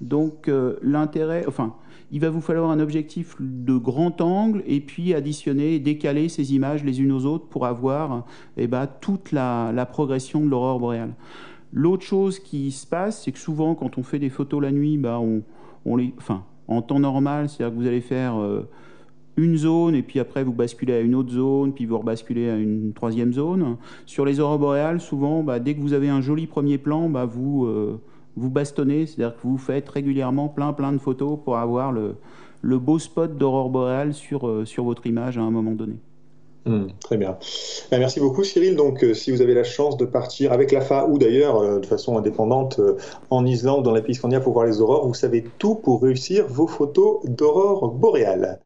Donc 0.01 0.49
euh, 0.49 0.77
l'intérêt, 0.83 1.45
enfin, 1.47 1.75
il 2.13 2.21
va 2.21 2.31
vous 2.31 2.41
falloir 2.41 2.71
un 2.71 2.81
objectif 2.81 3.37
de 3.41 3.77
grand 3.77 4.21
angle 4.21 4.63
et 4.67 4.81
puis 4.81 5.15
additionner, 5.15 5.79
décaler 5.79 6.29
ces 6.29 6.55
images 6.55 6.83
les 6.83 7.01
unes 7.01 7.13
aux 7.13 7.25
autres 7.25 7.47
pour 7.47 7.67
avoir 7.67 8.27
eh 8.57 8.67
ben, 8.67 8.89
toute 9.01 9.33
la, 9.33 9.71
la 9.73 9.87
progression 9.87 10.41
de 10.41 10.49
l'aurore 10.49 10.81
boréale. 10.81 11.15
L'autre 11.73 12.05
chose 12.05 12.39
qui 12.39 12.71
se 12.73 12.87
passe, 12.87 13.23
c'est 13.25 13.33
que 13.33 13.39
souvent, 13.39 13.75
quand 13.75 13.99
on 13.99 14.03
fait 14.03 14.19
des 14.19 14.31
photos 14.31 14.61
la 14.61 14.73
nuit, 14.73 14.99
bah, 14.99 15.21
on, 15.21 15.97
les, 15.97 16.13
enfin, 16.19 16.45
en 16.69 16.83
temps 16.83 16.99
normal, 16.99 17.49
c'est-à-dire 17.49 17.77
que 17.77 17.81
vous 17.81 17.87
allez 17.87 18.01
faire 18.01 18.41
euh, 18.41 18.69
une 19.37 19.57
zone 19.57 19.95
et 19.95 20.03
puis 20.03 20.19
après 20.21 20.43
vous 20.45 20.53
basculez 20.53 20.95
à 20.95 21.01
une 21.01 21.15
autre 21.15 21.31
zone, 21.31 21.73
puis 21.73 21.87
vous 21.87 21.99
rebasculez 21.99 22.51
à 22.51 22.57
une 22.57 22.93
troisième 22.93 23.33
zone. 23.33 23.77
Sur 24.07 24.25
les 24.25 24.41
aurores 24.41 24.59
boréales, 24.59 25.01
souvent, 25.01 25.43
bah, 25.43 25.61
dès 25.61 25.75
que 25.75 25.81
vous 25.81 25.93
avez 25.93 26.09
un 26.09 26.21
joli 26.21 26.47
premier 26.47 26.79
plan, 26.79 27.09
bah, 27.09 27.25
vous, 27.25 27.67
euh, 27.67 28.01
vous 28.37 28.51
bastonnez, 28.51 29.07
c'est-à-dire 29.07 29.37
que 29.37 29.43
vous 29.43 29.59
faites 29.59 29.89
régulièrement 29.89 30.49
plein 30.49 30.73
plein 30.73 30.93
de 30.93 30.99
photos 30.99 31.39
pour 31.45 31.57
avoir 31.57 31.93
le, 31.93 32.17
beau 32.79 32.99
spot 32.99 33.37
d'aurore 33.37 33.71
boréale 33.71 34.13
sur, 34.13 34.47
euh, 34.47 34.65
sur 34.65 34.85
votre 34.85 35.07
image 35.07 35.39
à 35.39 35.43
un 35.43 35.51
moment 35.51 35.73
donné. 35.73 35.97
Hmm, 36.67 36.89
très 37.01 37.17
bien. 37.17 37.39
Ben, 37.91 37.99
merci 37.99 38.21
beaucoup 38.21 38.45
Cyril. 38.45 38.77
Donc 38.77 39.03
euh, 39.03 39.15
si 39.15 39.31
vous 39.31 39.41
avez 39.41 39.55
la 39.55 39.65
chance 39.65 39.97
de 39.97 40.05
partir 40.05 40.53
avec 40.53 40.73
la 40.73 40.83
FA 40.83 41.07
ou 41.07 41.19
d'ailleurs 41.19 41.59
euh, 41.59 41.81
de 41.81 41.87
façon 41.87 42.19
indépendante 42.19 42.81
euh, 42.81 42.97
en 43.31 43.47
Islande, 43.47 43.83
dans 43.83 43.93
la 43.93 44.03
pays 44.03 44.19
pour 44.19 44.53
voir 44.53 44.67
les 44.67 44.81
aurores, 44.83 45.07
vous 45.07 45.15
savez 45.15 45.45
tout 45.59 45.75
pour 45.75 46.03
réussir 46.03 46.47
vos 46.49 46.67
photos 46.67 47.21
d'aurore 47.25 47.89
boréale. 47.89 48.61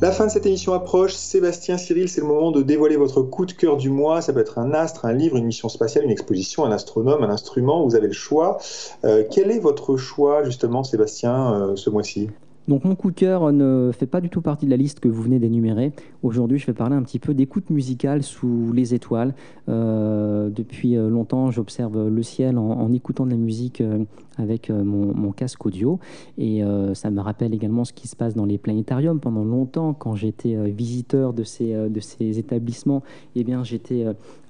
La 0.00 0.10
fin 0.12 0.26
de 0.26 0.30
cette 0.30 0.46
émission 0.46 0.72
approche. 0.74 1.12
Sébastien, 1.12 1.76
Cyril, 1.76 2.08
c'est 2.08 2.20
le 2.20 2.26
moment 2.26 2.50
de 2.50 2.62
dévoiler 2.62 2.96
votre 2.96 3.22
coup 3.22 3.46
de 3.46 3.52
cœur 3.52 3.76
du 3.76 3.90
mois. 3.90 4.20
Ça 4.22 4.32
peut 4.32 4.40
être 4.40 4.58
un 4.58 4.72
astre, 4.72 5.04
un 5.04 5.12
livre, 5.12 5.36
une 5.36 5.44
mission 5.44 5.68
spatiale, 5.68 6.04
une 6.04 6.10
exposition, 6.10 6.64
un 6.64 6.72
astronome, 6.72 7.22
un 7.22 7.30
instrument. 7.30 7.84
Vous 7.84 7.96
avez 7.96 8.06
le 8.06 8.12
choix. 8.12 8.58
quel 9.02 9.50
est 9.50 9.58
votre 9.58 9.96
choix, 9.96 10.44
justement, 10.44 10.84
Sébastien, 10.84 11.72
ce 11.74 11.90
mois-ci? 11.90 12.28
Donc 12.68 12.84
mon 12.84 12.94
coup 12.94 13.10
de 13.10 13.16
cœur 13.16 13.50
ne 13.50 13.90
fait 13.92 14.06
pas 14.06 14.20
du 14.20 14.28
tout 14.28 14.42
partie 14.42 14.66
de 14.66 14.70
la 14.70 14.76
liste 14.76 15.00
que 15.00 15.08
vous 15.08 15.22
venez 15.22 15.38
d'énumérer. 15.38 15.92
Aujourd'hui, 16.22 16.58
je 16.58 16.66
vais 16.66 16.74
parler 16.74 16.94
un 16.94 17.02
petit 17.02 17.18
peu 17.18 17.32
d'écoute 17.32 17.70
musicale 17.70 18.22
sous 18.22 18.72
les 18.74 18.94
étoiles. 18.94 19.34
Euh, 19.70 20.50
depuis 20.50 20.96
euh, 20.96 21.08
longtemps, 21.08 21.50
j'observe 21.50 22.08
le 22.08 22.22
ciel 22.22 22.58
en, 22.58 22.92
écoutant 22.92 23.24
de 23.24 23.30
la 23.30 23.36
musique 23.36 23.80
euh, 23.80 24.04
avec 24.36 24.70
mon, 24.70 25.32
casque 25.32 25.64
audio. 25.66 25.98
Et 26.36 26.62
ça 26.94 27.10
me 27.10 27.20
rappelle 27.20 27.52
également 27.54 27.84
ce 27.84 27.92
qui 27.92 28.06
se 28.06 28.14
passe 28.14 28.34
dans 28.34 28.44
les 28.44 28.56
planétariums. 28.56 29.18
Pendant 29.18 29.44
longtemps, 29.44 29.94
quand 29.94 30.14
j'étais 30.14 30.54
visiteur 30.70 31.32
de 31.32 31.42
ces, 31.42 31.72
de 31.72 32.00
ces 32.00 32.38
établissements, 32.38 33.02
eh 33.34 33.42
bien, 33.42 33.64
j'étais 33.64 34.06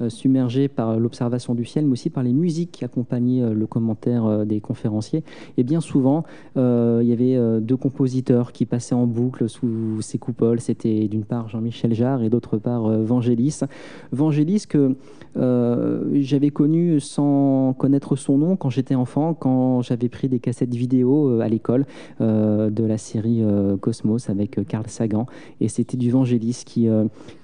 submergé 0.09 0.69
par 0.69 0.99
l'observation 0.99 1.55
du 1.55 1.65
ciel, 1.65 1.87
mais 1.87 1.93
aussi 1.93 2.11
par 2.11 2.23
les 2.23 2.35
musiques 2.35 2.71
qui 2.71 2.85
accompagnaient 2.85 3.55
le 3.55 3.67
commentaire 3.67 4.45
des 4.45 4.61
conférenciers. 4.61 5.25
Et 5.57 5.65
bien 5.65 5.81
souvent, 5.81 6.25
il 6.57 7.07
y 7.07 7.13
avait 7.13 7.61
deux 7.63 7.77
compositeurs 7.77 8.08
qui 8.53 8.67
passaient 8.67 8.95
en 8.95 9.07
boucle 9.07 9.49
sous 9.49 10.01
ces 10.01 10.19
coupoles. 10.19 10.61
C'était 10.61 11.09
d'une 11.09 11.25
part 11.25 11.49
Jean-Michel 11.49 11.95
Jarre 11.95 12.23
et 12.23 12.31
d'autre 12.31 12.59
part 12.59 12.89
Vangelis. 12.89 13.61
Vangelis 14.13 14.65
que 14.69 14.97
euh, 15.37 16.09
j'avais 16.15 16.51
connu 16.51 17.01
sans 17.01 17.75
connaître 17.75 18.17
son 18.17 18.39
nom 18.39 18.57
quand 18.57 18.71
j'étais 18.71 18.95
enfant, 18.95 19.35
quand 19.35 19.83
j'avais 19.83 20.09
pris 20.09 20.29
des 20.29 20.41
cassettes 20.41 20.75
vidéo 20.75 21.29
euh, 21.29 21.41
à 21.41 21.49
l'école 21.49 21.87
euh, 22.21 22.71
de 22.71 22.85
la 22.85 22.99
série 22.99 23.43
Cosmos 23.81 24.31
avec 24.31 24.67
Carl 24.67 24.87
Sagan. 24.89 25.27
Et 25.61 25.69
c'était 25.69 25.97
du 25.97 26.11
Vangelis 26.11 26.63
qui, 26.65 26.89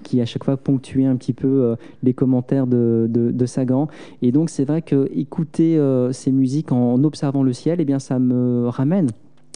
qui, 0.03 0.21
à 0.21 0.25
chaque 0.25 0.43
fois, 0.43 0.57
ponctuait 0.57 1.05
un 1.05 1.15
petit 1.15 1.33
peu 1.33 1.75
les 2.03 2.13
commentaires 2.13 2.67
de, 2.67 3.07
de, 3.09 3.45
Sagan. 3.45 3.87
Et 4.21 4.31
donc, 4.31 4.49
c'est 4.49 4.65
vrai 4.65 4.81
que 4.81 5.09
écouter 5.13 5.79
ces 6.11 6.31
musiques 6.31 6.71
en 6.71 7.03
observant 7.03 7.43
le 7.43 7.53
ciel, 7.53 7.79
eh 7.79 7.85
bien, 7.85 7.99
ça 7.99 8.19
me 8.19 8.67
ramène 8.67 9.07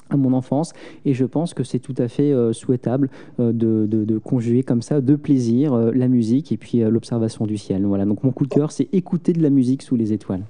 à 0.10 0.18
mon 0.18 0.34
enfance 0.34 0.74
et 1.06 1.14
je 1.14 1.26
pense 1.26 1.54
que 1.54 1.64
c'est 1.64 1.80
tout 1.80 1.96
à 1.98 2.08
fait 2.08 2.32
euh, 2.32 2.54
souhaitable 2.54 3.10
euh, 3.40 3.52
de, 3.52 3.86
de, 3.88 4.18
conjuguer 4.18 4.64
comme 4.64 4.82
ça 4.82 5.02
de 5.02 5.16
plaisir 5.16 5.74
euh, 5.74 5.92
la 5.94 6.08
musique 6.08 6.52
et 6.52 6.58
puis 6.58 6.80
l'observation 6.80 7.46
du 7.46 7.58
ciel. 7.58 7.86
Voilà, 7.86 8.06
donc 8.06 8.24
mon 8.24 8.32
coup 8.32 8.46
de 8.46 8.54
cœur 8.54 8.72
c'est 8.72 8.90
écouter 8.94 9.34
de 9.34 9.42
la 9.42 9.50
musique 9.50 9.82
sous 9.82 9.96
les 9.96 10.14
étoiles. 10.14 10.44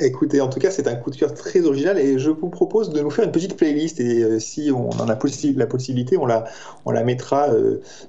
Écoutez, 0.00 0.40
en 0.40 0.48
tout 0.48 0.60
cas, 0.60 0.70
c'est 0.70 0.86
un 0.86 0.94
coup 0.94 1.10
de 1.10 1.16
cœur 1.16 1.34
très 1.34 1.64
original 1.64 1.98
et 1.98 2.20
je 2.20 2.30
vous 2.30 2.50
propose 2.50 2.90
de 2.90 3.00
nous 3.00 3.10
faire 3.10 3.24
une 3.24 3.32
petite 3.32 3.56
playlist 3.56 3.98
et 3.98 4.38
si 4.38 4.70
on 4.70 4.90
en 4.90 5.00
a 5.00 5.06
la 5.06 5.66
possibilité, 5.66 6.16
on 6.16 6.24
la, 6.24 6.44
on 6.84 6.92
la 6.92 7.02
mettra 7.02 7.48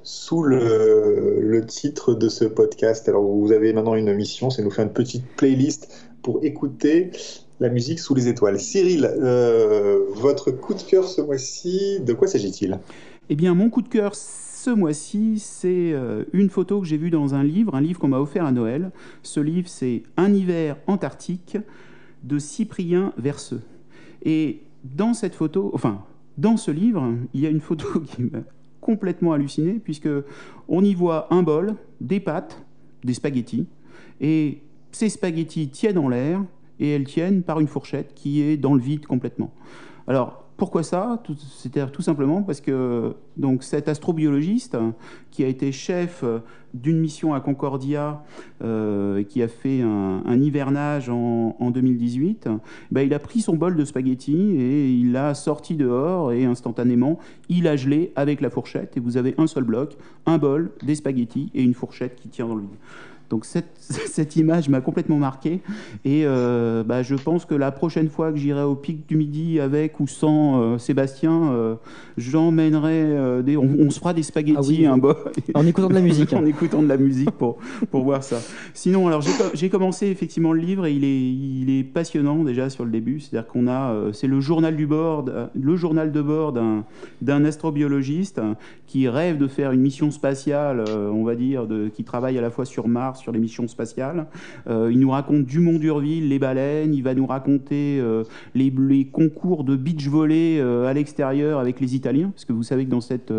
sous 0.04 0.44
le, 0.44 1.40
le, 1.42 1.66
titre 1.66 2.14
de 2.14 2.30
ce 2.30 2.46
podcast. 2.46 3.10
Alors, 3.10 3.24
vous 3.24 3.52
avez 3.52 3.74
maintenant 3.74 3.96
une 3.96 4.14
mission, 4.14 4.52
c'est 4.52 4.62
nous 4.62 4.70
faire 4.70 4.86
une 4.86 4.94
petite 4.94 5.26
playlist 5.36 5.92
pour 6.22 6.44
écouter 6.44 7.10
la 7.60 7.70
musique 7.70 8.00
sous 8.00 8.16
les 8.16 8.28
étoiles. 8.28 8.60
Cyril, 8.60 9.06
euh, 9.06 10.00
votre 10.16 10.52
coup 10.52 10.74
de 10.74 10.82
cœur 10.82 11.06
ce 11.06 11.22
mois-ci, 11.22 12.00
de 12.02 12.14
quoi 12.14 12.28
s'agit-il? 12.28 12.80
Eh 13.30 13.36
bien, 13.36 13.54
mon 13.54 13.70
coup 13.70 13.82
de 13.82 13.90
cœur 13.90 14.16
ce 14.16 14.70
mois-ci, 14.70 15.40
c'est 15.40 15.94
euh, 15.94 16.26
une 16.34 16.50
photo 16.50 16.82
que 16.82 16.88
j'ai 16.88 16.98
vue 16.98 17.10
dans 17.10 17.36
un 17.36 17.44
livre, 17.44 17.76
un 17.76 17.82
livre 17.82 18.00
qu'on 18.00 18.08
m'a 18.08 18.20
offert 18.20 18.46
à 18.46 18.52
Noël. 18.52 18.92
Ce 19.24 19.40
livre, 19.40 19.70
c'est 19.70 20.04
Un 20.18 20.34
hiver 20.34 20.78
antarctique 20.88 21.58
de 22.24 22.40
Cyprien 22.40 23.14
Verseux. 23.18 23.62
Et 24.24 24.62
dans 24.84 25.14
cette 25.14 25.36
photo, 25.36 25.72
enfin, 25.74 26.04
dans 26.38 26.58
ce 26.58 26.72
livre, 26.72 27.14
il 27.34 27.42
y 27.42 27.46
a 27.46 27.50
une 27.50 27.62
photo 27.62 28.00
qui 28.06 28.24
m'a 28.24 28.40
complètement 28.82 29.34
halluciné, 29.34 29.74
puisque 29.74 30.10
on 30.68 30.84
y 30.84 30.94
voit 30.94 31.34
un 31.34 31.44
bol, 31.44 31.76
des 32.02 32.20
pâtes, 32.20 32.64
des 33.04 33.14
spaghettis, 33.14 33.68
et 34.20 34.60
ces 34.92 35.10
spaghettis 35.10 35.70
tiennent 35.70 35.98
en 35.98 36.10
l'air, 36.10 36.44
et 36.80 36.92
elles 36.92 37.06
tiennent 37.06 37.44
par 37.44 37.60
une 37.60 37.68
fourchette 37.68 38.14
qui 38.14 38.42
est 38.42 38.58
dans 38.58 38.74
le 38.74 38.82
vide 38.82 39.06
complètement. 39.06 39.52
Alors, 40.08 40.44
pourquoi 40.60 40.84
ça? 40.84 41.24
C'est-à-dire 41.58 41.92
tout 41.92 42.02
simplement 42.02 42.44
parce 42.44 42.60
que 42.60 43.16
donc, 43.38 43.64
cet 43.64 43.88
astrobiologiste 43.88 44.78
qui 45.32 45.44
a 45.44 45.48
été 45.48 45.72
chef 45.72 46.26
d'une 46.74 47.00
mission 47.00 47.34
à 47.34 47.40
Concordia 47.40 48.22
euh, 48.62 49.24
qui 49.24 49.42
a 49.42 49.48
fait 49.48 49.82
un, 49.82 50.42
hivernage 50.42 51.10
en, 51.10 51.72
2018, 51.72 52.50
ben, 52.92 53.02
il 53.02 53.14
a 53.14 53.20
pris 53.20 53.40
son 53.40 53.56
bol 53.56 53.76
de 53.76 53.86
spaghettis 53.86 54.56
et 54.58 54.92
il 54.92 55.14
l'a 55.14 55.34
sorti 55.34 55.76
dehors 55.76 56.34
et 56.34 56.44
instantanément 56.46 57.20
il 57.48 57.68
a 57.68 57.76
gelé 57.76 58.12
avec 58.16 58.42
la 58.42 58.50
fourchette 58.50 58.98
et 58.98 59.00
vous 59.00 59.16
avez 59.16 59.36
un 59.38 59.48
seul 59.48 59.64
bloc, 59.64 59.98
un 60.26 60.38
bol, 60.38 60.72
des 60.84 60.96
spaghettis 60.96 61.50
et 61.56 61.64
une 61.64 61.74
fourchette 61.74 62.16
qui 62.16 62.28
tient 62.28 62.48
dans 62.48 62.56
le 62.56 62.62
vide. 62.62 62.78
Donc 63.30 63.46
cette, 63.46 63.70
cette 63.80 64.36
image 64.36 64.70
m'a 64.70 64.82
complètement 64.82 65.18
marqué 65.18 65.62
et 66.06 66.24
euh, 66.26 66.84
bah, 66.84 67.04
je 67.04 67.16
pense 67.16 67.46
que 67.46 67.56
la 67.56 67.72
prochaine 67.72 68.10
fois 68.10 68.32
que 68.32 68.38
j'irai 68.38 68.64
au 68.64 68.76
pic 68.76 69.08
du 69.08 69.16
midi 69.16 69.60
avec 69.60 70.00
ou 70.00 70.08
sans 70.08 70.62
euh, 70.62 70.78
Sébastien, 70.78 71.52
euh, 71.52 71.76
j'emmènerai 72.18 73.44
des, 73.44 73.58
on, 73.58 73.90
se 73.90 74.00
fera 74.00 74.14
des 74.14 74.24
spaghettis 74.24 74.86
ah 74.86 74.94
un 74.94 74.98
bol. 74.98 75.16
En 75.54 75.66
écoutant 75.66 75.90
de 75.90 75.94
la 75.94 76.02
musique. 76.02 76.34
en 76.34 76.46
écoutant 76.46 76.82
de 76.82 76.88
la 76.88 76.98
musique 76.98 77.32
pour, 77.32 77.58
pour 77.92 78.04
voir 78.04 78.24
ça. 78.24 78.38
Sinon, 78.74 79.08
alors 79.08 79.22
j'ai 79.54 79.70
commencé 79.70 80.08
effectivement 80.08 80.54
le 80.54 80.62
livre 80.62 80.86
et 80.86 80.94
il 80.94 81.04
est, 81.04 81.22
il 81.22 81.70
est 81.70 81.84
passionnant 81.84 82.44
déjà 82.44 82.70
sur 82.70 82.86
le 82.86 82.92
début. 82.92 83.20
C'est-à-dire 83.20 83.48
qu'on 83.48 83.68
a, 83.68 84.12
c'est 84.14 84.28
le 84.28 84.40
journal 84.40 84.76
du 84.76 84.88
bord, 84.88 85.26
le 85.54 85.76
journal 85.76 86.12
de 86.12 86.22
bord 86.22 86.54
d'un 86.54 87.46
astrobiologiste 87.46 88.42
qui 88.88 89.08
rêve 89.08 89.38
de 89.38 89.48
faire 89.48 89.72
une 89.72 89.82
mission 89.82 90.12
spatiale, 90.12 90.84
on 90.90 91.24
va 91.24 91.36
dire, 91.36 91.68
de, 91.68 91.90
qui 91.90 92.04
travaille 92.04 92.38
à 92.38 92.42
la 92.42 92.50
fois 92.50 92.66
sur 92.66 92.88
Mars 92.88 93.19
sur 93.20 93.32
les 93.32 93.40
missions 93.40 93.68
spatiales. 93.68 94.26
Euh, 94.68 94.90
il 94.92 95.00
nous 95.00 95.12
raconte 95.12 95.46
Dumont 95.46 95.78
d'Urville, 95.78 96.30
les 96.30 96.40
baleines. 96.40 96.94
Il 96.94 97.04
va 97.04 97.14
nous 97.14 97.26
raconter 97.26 98.00
euh, 98.00 98.24
les, 98.56 98.70
concours 99.12 99.64
de 99.64 99.76
beach 99.76 100.08
volley 100.08 100.60
euh, 100.60 100.88
à 100.88 100.94
l'extérieur 100.94 101.60
avec 101.60 101.80
les 101.80 101.96
Italiens, 101.96 102.30
parce 102.30 102.46
que 102.46 102.54
vous 102.54 102.64
savez 102.64 102.86
que 102.86 102.90
dans, 102.90 103.02
cette, 103.02 103.34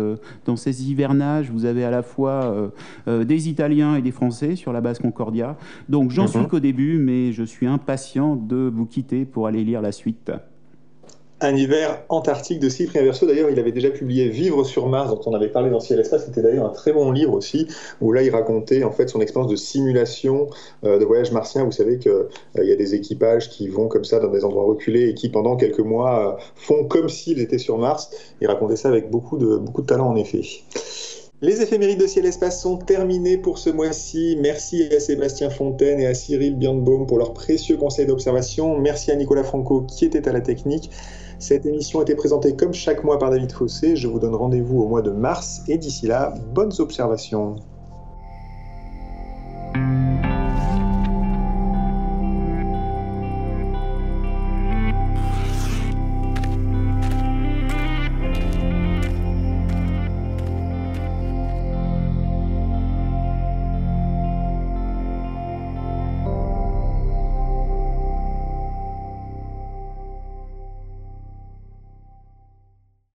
dans 0.45 0.55
ces 0.55 0.89
hivernages, 0.89 1.49
vous 1.51 1.65
avez 1.65 1.83
à 1.83 1.91
la 1.91 2.03
fois 2.03 2.71
des 3.07 3.49
Italiens 3.49 3.95
et 3.95 4.01
des 4.01 4.11
Français 4.11 4.55
sur 4.55 4.73
la 4.73 4.81
base 4.81 4.99
Concordia. 4.99 5.57
Donc 5.89 6.11
j'en 6.11 6.27
suis 6.27 6.45
qu'au 6.47 6.59
début, 6.59 6.97
mais 6.97 7.31
je 7.31 7.43
suis 7.43 7.67
impatient 7.67 8.35
de 8.35 8.71
vous 8.73 8.85
quitter 8.85 9.25
pour 9.25 9.47
aller 9.47 9.63
lire 9.63 9.81
la 9.81 9.91
suite. 9.91 10.31
Un 11.43 11.55
hiver 11.55 12.03
antarctique 12.09 12.59
de 12.59 12.69
Cyprien 12.69 13.01
Verso. 13.01 13.25
D'ailleurs, 13.25 13.49
il 13.49 13.57
avait 13.57 13.71
déjà 13.71 13.89
publié 13.89 14.29
Vivre 14.29 14.63
sur 14.63 14.87
Mars, 14.87 15.09
dont 15.09 15.21
on 15.25 15.33
avait 15.33 15.49
parlé 15.49 15.71
dans 15.71 15.79
Ciel 15.79 15.99
Espace. 15.99 16.25
C'était 16.25 16.43
d'ailleurs 16.43 16.67
un 16.67 16.73
très 16.73 16.93
bon 16.93 17.11
livre 17.11 17.33
aussi, 17.33 17.67
où 17.99 18.11
là, 18.11 18.21
il 18.21 18.29
racontait 18.29 18.83
en 18.83 18.91
fait 18.91 19.09
son 19.09 19.21
expérience 19.21 19.49
de 19.49 19.55
simulation 19.55 20.51
euh, 20.83 20.99
de 20.99 21.05
voyage 21.05 21.31
martien. 21.31 21.63
Vous 21.63 21.71
savez 21.71 21.97
qu'il 21.97 22.11
euh, 22.11 22.29
y 22.57 22.71
a 22.71 22.75
des 22.75 22.93
équipages 22.93 23.49
qui 23.49 23.67
vont 23.69 23.87
comme 23.87 24.03
ça 24.03 24.19
dans 24.19 24.29
des 24.29 24.45
endroits 24.45 24.65
reculés 24.65 25.09
et 25.09 25.13
qui, 25.15 25.29
pendant 25.29 25.55
quelques 25.55 25.79
mois, 25.79 26.37
euh, 26.37 26.43
font 26.55 26.85
comme 26.85 27.09
s'ils 27.09 27.39
étaient 27.39 27.57
sur 27.57 27.79
Mars. 27.79 28.11
Il 28.39 28.47
racontait 28.47 28.75
ça 28.75 28.89
avec 28.89 29.09
beaucoup 29.09 29.39
de, 29.39 29.57
beaucoup 29.57 29.81
de 29.81 29.87
talent, 29.87 30.09
en 30.09 30.15
effet. 30.17 30.41
Les 31.43 31.59
éphémérides 31.59 31.99
de 31.99 32.05
Ciel 32.05 32.27
Espace 32.27 32.61
sont 32.61 32.77
terminées 32.77 33.35
pour 33.35 33.57
ce 33.57 33.71
mois-ci. 33.71 34.37
Merci 34.39 34.83
à 34.95 34.99
Sébastien 34.99 35.49
Fontaine 35.49 35.99
et 35.99 36.05
à 36.05 36.13
Cyril 36.13 36.55
Birnbaum 36.55 37.07
pour 37.07 37.17
leurs 37.17 37.33
précieux 37.33 37.77
conseils 37.77 38.05
d'observation. 38.05 38.77
Merci 38.77 39.09
à 39.09 39.15
Nicolas 39.15 39.43
Franco 39.43 39.81
qui 39.81 40.05
était 40.05 40.29
à 40.29 40.33
la 40.33 40.41
technique. 40.41 40.91
Cette 41.39 41.65
émission 41.65 41.97
a 41.97 42.03
été 42.03 42.13
présentée 42.13 42.55
comme 42.55 42.75
chaque 42.75 43.03
mois 43.03 43.17
par 43.17 43.31
David 43.31 43.51
Fossé. 43.51 43.95
Je 43.95 44.07
vous 44.07 44.19
donne 44.19 44.35
rendez-vous 44.35 44.83
au 44.83 44.87
mois 44.87 45.01
de 45.01 45.09
mars 45.09 45.63
et 45.67 45.79
d'ici 45.79 46.05
là, 46.05 46.35
bonnes 46.53 46.73
observations. 46.77 47.55